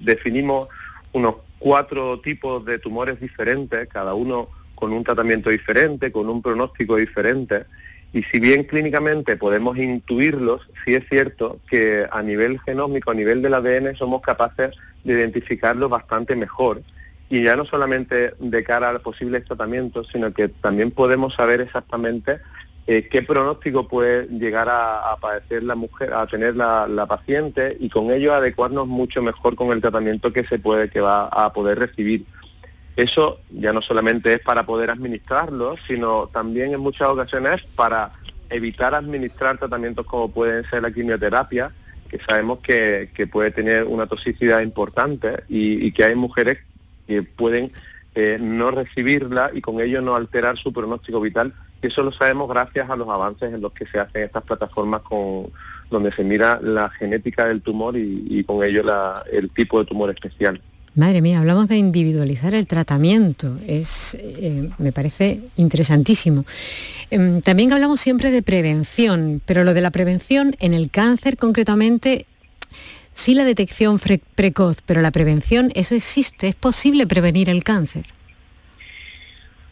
[0.00, 0.68] definimos
[1.12, 6.96] unos cuatro tipos de tumores diferentes, cada uno con un tratamiento diferente, con un pronóstico
[6.96, 7.64] diferente.
[8.12, 13.42] Y si bien clínicamente podemos intuirlos, sí es cierto que a nivel genómico, a nivel
[13.42, 14.74] del ADN, somos capaces
[15.04, 16.82] de identificarlos bastante mejor
[17.28, 22.40] y ya no solamente de cara a posibles tratamientos, sino que también podemos saber exactamente
[22.88, 28.12] eh, qué pronóstico puede llegar a, padecer la mujer, a tener la, paciente y con
[28.12, 32.24] ello adecuarnos mucho mejor con el tratamiento que se puede, que va a poder recibir.
[32.94, 38.12] Eso ya no solamente es para poder administrarlo, sino también en muchas ocasiones para
[38.50, 41.72] evitar administrar tratamientos como pueden ser la quimioterapia,
[42.08, 46.58] que sabemos que, puede tener una toxicidad importante y, que hay mujeres
[47.06, 47.72] que pueden
[48.14, 52.88] eh, no recibirla y con ello no alterar su pronóstico vital eso lo sabemos gracias
[52.88, 55.50] a los avances en los que se hacen estas plataformas con
[55.90, 58.82] donde se mira la genética del tumor y, con ello
[59.30, 60.60] el tipo de tumor especial.
[60.96, 66.46] Madre mía, hablamos de individualizar el tratamiento, es, eh, me parece interesantísimo.
[67.10, 72.26] Em, también hablamos siempre de prevención, pero lo de la prevención en el cáncer concretamente,
[73.16, 73.98] sí la detección
[74.34, 78.04] precoz, pero la prevención, eso existe, es posible prevenir el cáncer.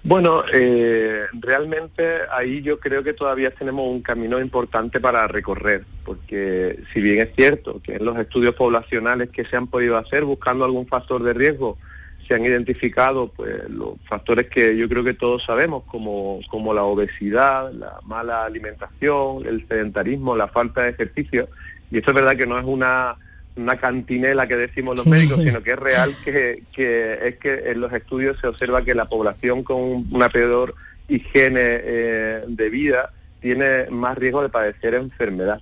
[0.03, 6.81] Bueno, eh, realmente ahí yo creo que todavía tenemos un camino importante para recorrer, porque
[6.93, 10.65] si bien es cierto que en los estudios poblacionales que se han podido hacer buscando
[10.65, 11.79] algún factor de riesgo,
[12.27, 16.85] se han identificado pues, los factores que yo creo que todos sabemos, como, como la
[16.85, 21.49] obesidad, la mala alimentación, el sedentarismo, la falta de ejercicio,
[21.91, 23.17] y esto es verdad que no es una
[23.57, 27.93] una cantinela que decimos los médicos, sino que es real que, es que en los
[27.93, 30.75] estudios se observa que la población con una peor
[31.09, 35.61] higiene eh, de vida tiene más riesgo de padecer enfermedad.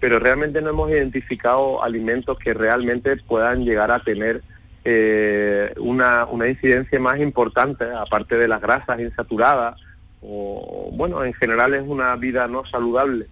[0.00, 4.42] Pero realmente no hemos identificado alimentos que realmente puedan llegar a tener
[4.84, 9.76] eh, una, una incidencia más importante, aparte de las grasas insaturadas,
[10.22, 13.26] o bueno, en general es una vida no saludable.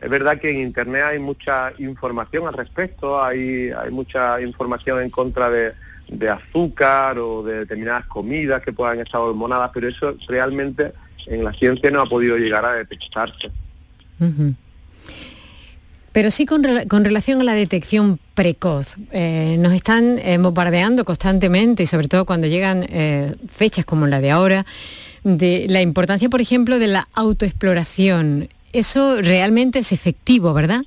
[0.00, 5.48] Es verdad que en Internet hay mucha información al respecto, hay, mucha información en contra
[5.50, 5.72] de,
[6.28, 10.92] azúcar o de determinadas comidas que puedan estar hormonadas, pero eso realmente
[11.26, 13.50] en la ciencia no ha podido llegar a detectarse.
[16.12, 16.62] Pero sí con,
[17.04, 22.46] relación a la detección precoz, eh, nos están eh, bombardeando constantemente y sobre todo cuando
[22.46, 24.66] llegan eh, fechas como la de ahora,
[25.24, 28.48] de la importancia, por ejemplo, de la autoexploración
[28.78, 30.82] eso realmente es efectivo, ¿verdad?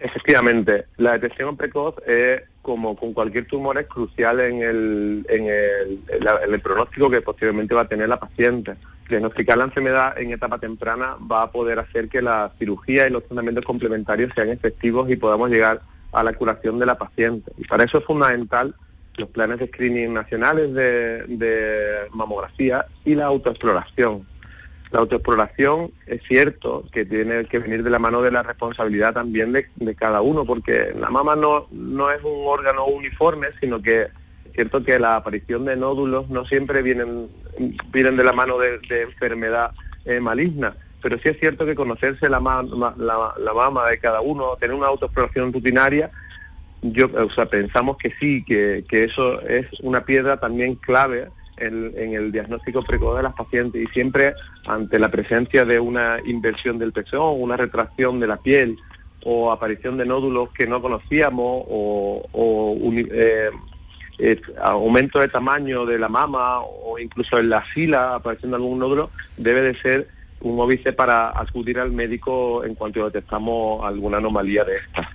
[0.00, 6.60] Efectivamente, la detección precoz es como con cualquier tumor es crucial en el, en el,
[6.60, 8.74] pronóstico que posteriormente va a tener la paciente.
[9.08, 13.24] Diagnosticar la enfermedad en etapa temprana va a poder hacer que la cirugía y los
[13.24, 17.52] tratamientos complementarios sean efectivos y podamos llegar a la curación de la paciente.
[17.58, 18.74] Y para eso es fundamental
[19.16, 24.26] los planes de screening nacionales de, de mamografía y la autoexploración.
[24.94, 29.52] La autoexploración es cierto que tiene que venir de la mano de la responsabilidad también
[29.52, 34.10] de, cada uno, porque la mama no, no es un órgano uniforme, sino que es
[34.54, 37.28] cierto que la aparición de nódulos no siempre vienen,
[37.90, 39.72] vienen de la mano de, enfermedad
[40.04, 44.76] eh, maligna, pero sí es cierto que conocerse la, la, mama de cada uno, tener
[44.76, 46.12] una autoexploración rutinaria,
[46.82, 52.14] yo, o sea, pensamos que sí, que, que eso es una piedra también clave en,
[52.14, 53.82] el diagnóstico precoz de las pacientes.
[53.82, 54.34] Y siempre
[54.66, 58.78] ante la presencia de una inversión del pezón, una retracción de la piel
[59.24, 63.50] o aparición de nódulos que no conocíamos o, eh,
[64.62, 69.62] aumento de tamaño de la mama o incluso en la fila apareciendo algún nódulo, debe
[69.62, 70.08] de ser
[70.40, 75.10] un óbice para acudir al médico en cuanto detectamos alguna anomalía de esta.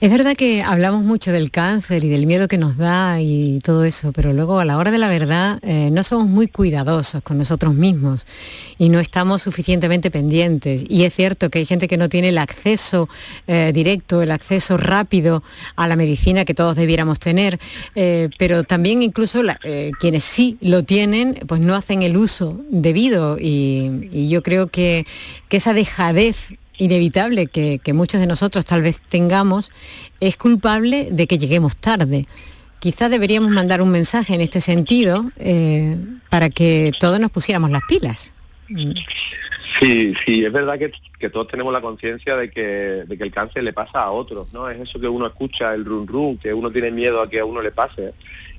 [0.00, 3.84] Es verdad que hablamos mucho del cáncer y del miedo que nos da y todo
[3.84, 7.36] eso, pero luego a la hora de la verdad eh, no somos muy cuidadosos con
[7.36, 8.24] nosotros mismos
[8.78, 10.84] y no estamos suficientemente pendientes.
[10.88, 13.08] Y es cierto que hay gente que no tiene el acceso
[13.48, 15.42] eh, directo, el acceso rápido
[15.74, 17.58] a la medicina que todos debiéramos tener,
[17.96, 19.42] eh, pero también incluso
[19.98, 25.06] quienes sí lo tienen, pues no hacen el uso debido y, yo creo que,
[25.48, 26.36] que esa dejadez
[26.78, 29.70] inevitable que, muchos de nosotros tal vez tengamos,
[30.20, 32.26] es culpable de que lleguemos tarde.
[32.80, 35.96] Quizás deberíamos mandar un mensaje en este sentido eh,
[36.30, 38.30] para que todos nos pusiéramos las pilas.
[39.78, 42.62] Sí, sí, es verdad que, todos tenemos la conciencia de que,
[43.06, 44.68] de que el cáncer le pasa a otros, ¿no?
[44.68, 47.44] Es eso que uno escucha, el run run, que uno tiene miedo a que a
[47.44, 48.12] uno le pase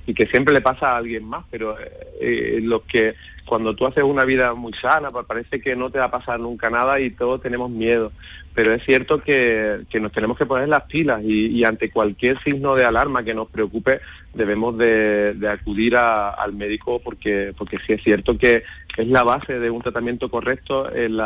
[0.06, 1.90] y que siempre le pasa a alguien más, pero eh,
[2.20, 3.14] eh, los que
[3.50, 6.38] cuando tú haces una vida muy sana, pues parece que no te va a pasar
[6.38, 8.12] nunca nada y todos tenemos miedo.
[8.54, 12.84] Pero es cierto que, nos tenemos que poner las pilas y, ante cualquier signo de
[12.84, 14.00] alarma que nos preocupe
[14.34, 18.62] debemos de, acudir al médico porque, porque sí es cierto que,
[18.96, 21.16] es la base de un tratamiento correcto el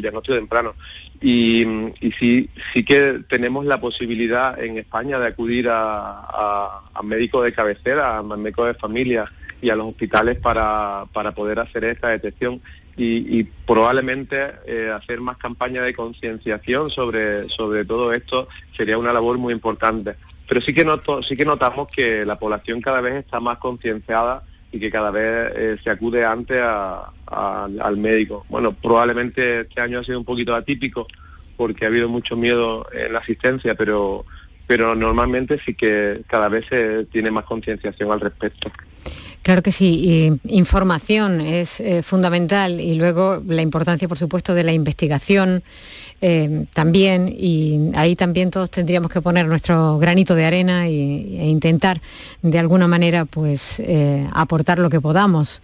[0.00, 0.76] diagnóstico temprano.
[1.20, 1.66] Y,
[2.00, 7.42] y sí, sí que tenemos la posibilidad en España de acudir a, a, a médicos
[7.42, 9.28] de cabecera, a médicos de familia
[9.62, 12.60] y a los hospitales para, para poder hacer esta detección
[12.94, 14.36] y, probablemente
[14.66, 20.16] eh, hacer más campaña de concienciación sobre, sobre todo esto sería una labor muy importante.
[20.46, 24.42] Pero sí que, noto, sí que notamos que la población cada vez está más concienciada
[24.70, 28.44] y que cada vez eh, se acude antes a- al médico.
[28.50, 31.06] Bueno, probablemente este año ha sido un poquito atípico
[31.56, 34.26] porque ha habido mucho miedo en la asistencia, pero,
[34.66, 38.70] pero normalmente sí que cada vez se tiene más concienciación al respecto.
[39.42, 44.62] Claro que sí, y información es eh, fundamental y luego la importancia, por supuesto, de
[44.62, 45.64] la investigación
[46.20, 52.00] eh, también y ahí también todos tendríamos que poner nuestro granito de arena e intentar
[52.42, 55.62] de alguna manera pues eh, aportar lo que podamos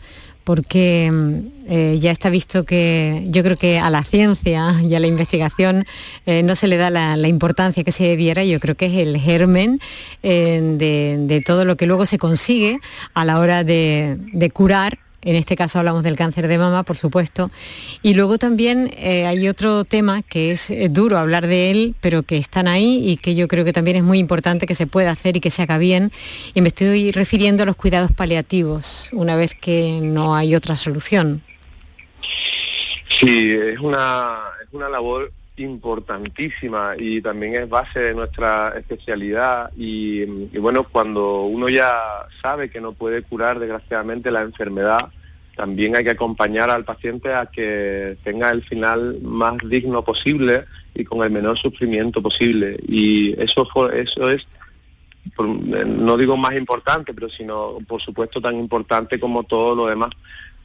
[0.49, 1.39] porque mm,
[1.69, 5.85] eh, ya está visto que yo creo que a la ciencia y a la investigación
[6.25, 9.19] eh, no se le da la, importancia que se debiera, yo creo que es el
[9.19, 9.79] germen
[10.23, 12.79] eh, de, todo lo que luego se consigue
[13.13, 14.99] a la hora de curar.
[15.23, 17.51] En este caso hablamos del cáncer de mama, por supuesto.
[18.03, 22.23] Y luego también eh, hay otro tema que es eh, duro hablar de él, pero
[22.23, 25.11] que están ahí y que yo creo que también es muy importante que se pueda
[25.11, 26.13] hacer y que se haga bien.
[26.55, 31.43] Y me estoy refiriendo a los cuidados paliativos, una vez que no hay otra solución.
[33.09, 40.25] Sí, es una, es una labor importantísima y también es base de nuestra especialidad y,
[40.59, 41.93] bueno, cuando uno ya
[42.43, 45.11] sabe que no puede curar desgraciadamente la enfermedad,
[45.57, 51.05] también hay que acompañar al paciente a que tenga el final más digno posible y
[51.05, 52.79] con el menor sufrimiento posible.
[52.87, 54.47] Y eso, eso es,
[55.37, 60.11] no digo más importante, pero sino por supuesto tan importante como todo lo demás.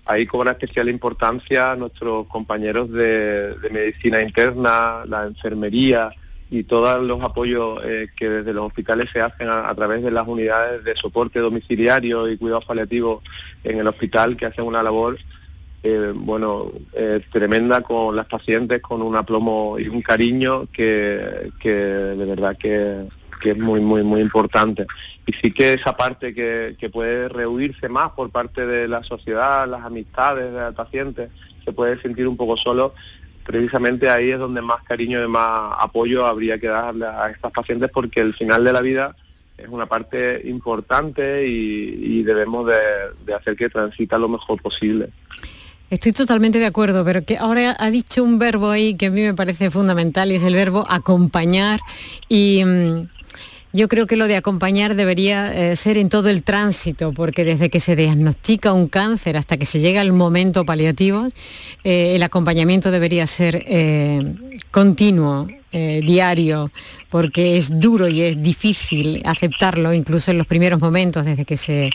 [0.06, 6.12] Ahí cobra especial importancia nuestros compañeros de, medicina interna, la enfermería
[6.51, 10.12] y todos los apoyos eh, que desde los hospitales se hacen a, a través de
[10.12, 13.24] las unidades de soporte domiciliario y cuidados paliativos
[13.64, 15.18] en el hospital que hacen una labor
[15.86, 21.74] eh, bueno eh, tremenda con las pacientes con un aplomo y un cariño que, que
[21.74, 23.06] de verdad que,
[23.44, 24.88] que es muy muy muy importante
[25.28, 29.68] y sí que esa parte que, que puede rehuirse más por parte de la sociedad
[29.68, 31.30] las amistades del paciente
[31.66, 32.94] se puede sentir un poco solo
[33.46, 37.89] precisamente ahí es donde más cariño y más apoyo habría que darle a estas pacientes
[37.94, 39.16] porque el final de la vida
[39.58, 42.74] es una parte importante y, debemos de,
[43.26, 45.10] de hacer que transita lo mejor posible.
[45.89, 49.22] Estoy totalmente de acuerdo, pero que ahora ha dicho un verbo ahí que a mí
[49.22, 51.82] me parece fundamental y es el verbo acompañar
[52.28, 53.10] y mm,
[53.74, 57.72] yo creo que lo de acompañar debería eh, ser en todo el tránsito, porque desde
[57.72, 61.28] que se diagnostica un cáncer hasta que se llega al momento paliativo,
[61.84, 64.36] eh, el acompañamiento debería ser eh,
[64.70, 66.72] continuo, eh, diario,
[67.10, 71.90] porque es duro y es difícil aceptarlo, incluso en los primeros momentos, desde que se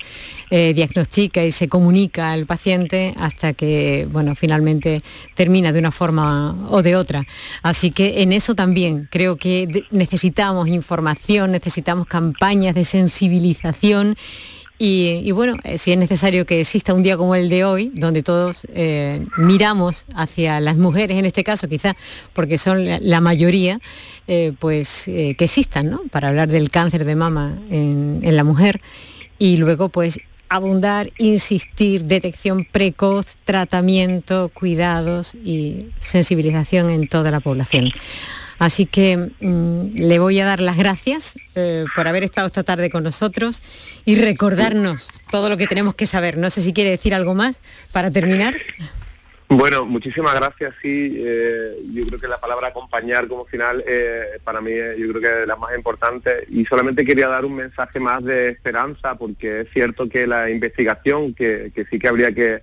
[0.51, 5.03] eh, diagnostica y se comunica al paciente hasta que, bueno, finalmente
[5.37, 7.24] termina de una forma o de otra.
[7.62, 14.16] Así que en eso también creo que necesitamos información, necesitamos campañas de sensibilización
[14.81, 18.22] y, bueno, eh, si es necesario que exista un día como el de hoy, donde
[18.22, 21.95] todos eh, miramos hacia las mujeres, en este caso quizás
[22.33, 23.81] porque son la, mayoría,
[24.29, 26.03] eh, pues que existan, ¿no?
[26.11, 28.81] Para hablar del cáncer de mama en la mujer
[29.39, 37.91] y luego pues abundar, insistir, detección precoz, tratamiento, cuidados y sensibilización en toda la población.
[38.59, 42.90] Así que mm, le voy a dar las gracias eh, por haber estado esta tarde
[42.90, 43.62] con nosotros
[44.04, 46.36] y recordarnos todo lo que tenemos que saber.
[46.38, 47.61] No sé si quiere decir algo más
[47.92, 48.54] para terminar.
[49.50, 50.74] Bueno, muchísimas gracias.
[50.82, 55.09] Sí, eh, yo creo que la palabra acompañar como final eh, para mí eh, yo
[55.09, 59.16] creo que es la más importante y solamente quería dar un mensaje más de esperanza
[59.16, 62.61] porque es cierto que la investigación, que, sí que habría que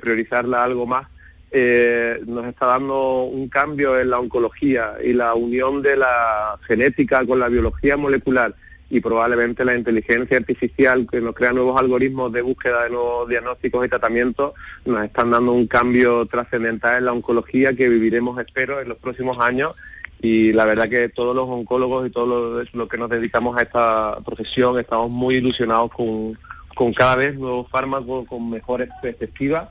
[0.00, 1.08] priorizarla algo más,
[1.50, 7.24] eh, nos está dando un cambio en la oncología y la unión de la genética
[7.24, 8.54] con la biología molecular
[8.90, 13.84] y probablemente la inteligencia artificial que nos crea nuevos algoritmos de búsqueda de nuevos diagnósticos
[13.84, 14.52] y tratamientos
[14.84, 19.38] nos están dando un cambio trascendental en la oncología que viviremos, espero, en los próximos
[19.40, 19.74] años.
[20.20, 24.18] Y la verdad que todos los oncólogos y todos los, que nos dedicamos a esta
[24.24, 26.36] profesión estamos muy ilusionados con,
[26.74, 29.68] con cada vez nuevos fármacos con mejores perspectivas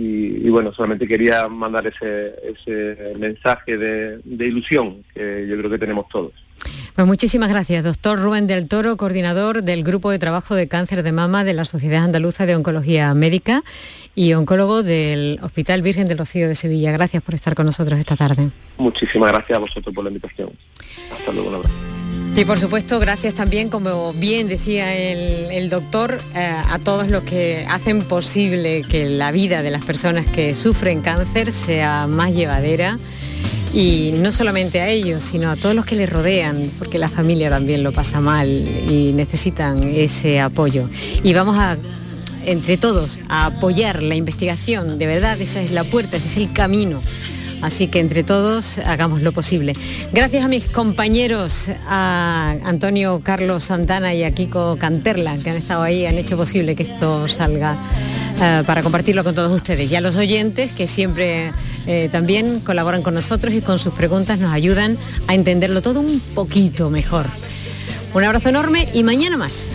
[0.00, 5.78] y, bueno, solamente quería mandar ese, ese mensaje de, de ilusión que yo creo que
[5.78, 6.32] tenemos todos.
[6.94, 11.12] Pues muchísimas gracias, doctor Rubén del Toro, coordinador del Grupo de Trabajo de Cáncer de
[11.12, 13.62] Mama de la Sociedad Andaluza de Oncología Médica
[14.14, 16.92] y oncólogo del Hospital Virgen del Rocío de Sevilla.
[16.92, 18.50] Gracias por estar con nosotros esta tarde.
[18.76, 20.50] Muchísimas gracias a vosotros por la invitación.
[21.16, 21.89] Hasta luego, un abrazo.
[22.40, 27.66] Y por supuesto, gracias también, como bien decía el, doctor, eh, a todos los que
[27.68, 32.98] hacen posible que la vida de las personas que sufren cáncer sea más llevadera
[33.74, 37.50] y no solamente a ellos, sino a todos los que les rodean, porque la familia
[37.50, 40.88] también lo pasa mal y necesitan ese apoyo.
[41.22, 41.76] Y vamos a,
[42.46, 46.54] entre todos, a apoyar la investigación, de verdad, esa es la puerta, ese es el
[46.54, 47.02] camino.
[47.62, 49.74] Así que entre todos hagamos lo posible.
[50.12, 55.82] Gracias a mis compañeros, a Antonio Carlos Santana y a Kiko Canterla, que han estado
[55.82, 57.76] ahí, han hecho posible que esto salga
[58.40, 59.90] eh, para compartirlo con todos ustedes.
[59.92, 61.52] Y a los oyentes que siempre
[61.86, 64.96] eh, también colaboran con nosotros y con sus preguntas nos ayudan
[65.26, 67.26] a entenderlo todo un poquito mejor.
[68.14, 69.72] Un abrazo enorme y mañana más.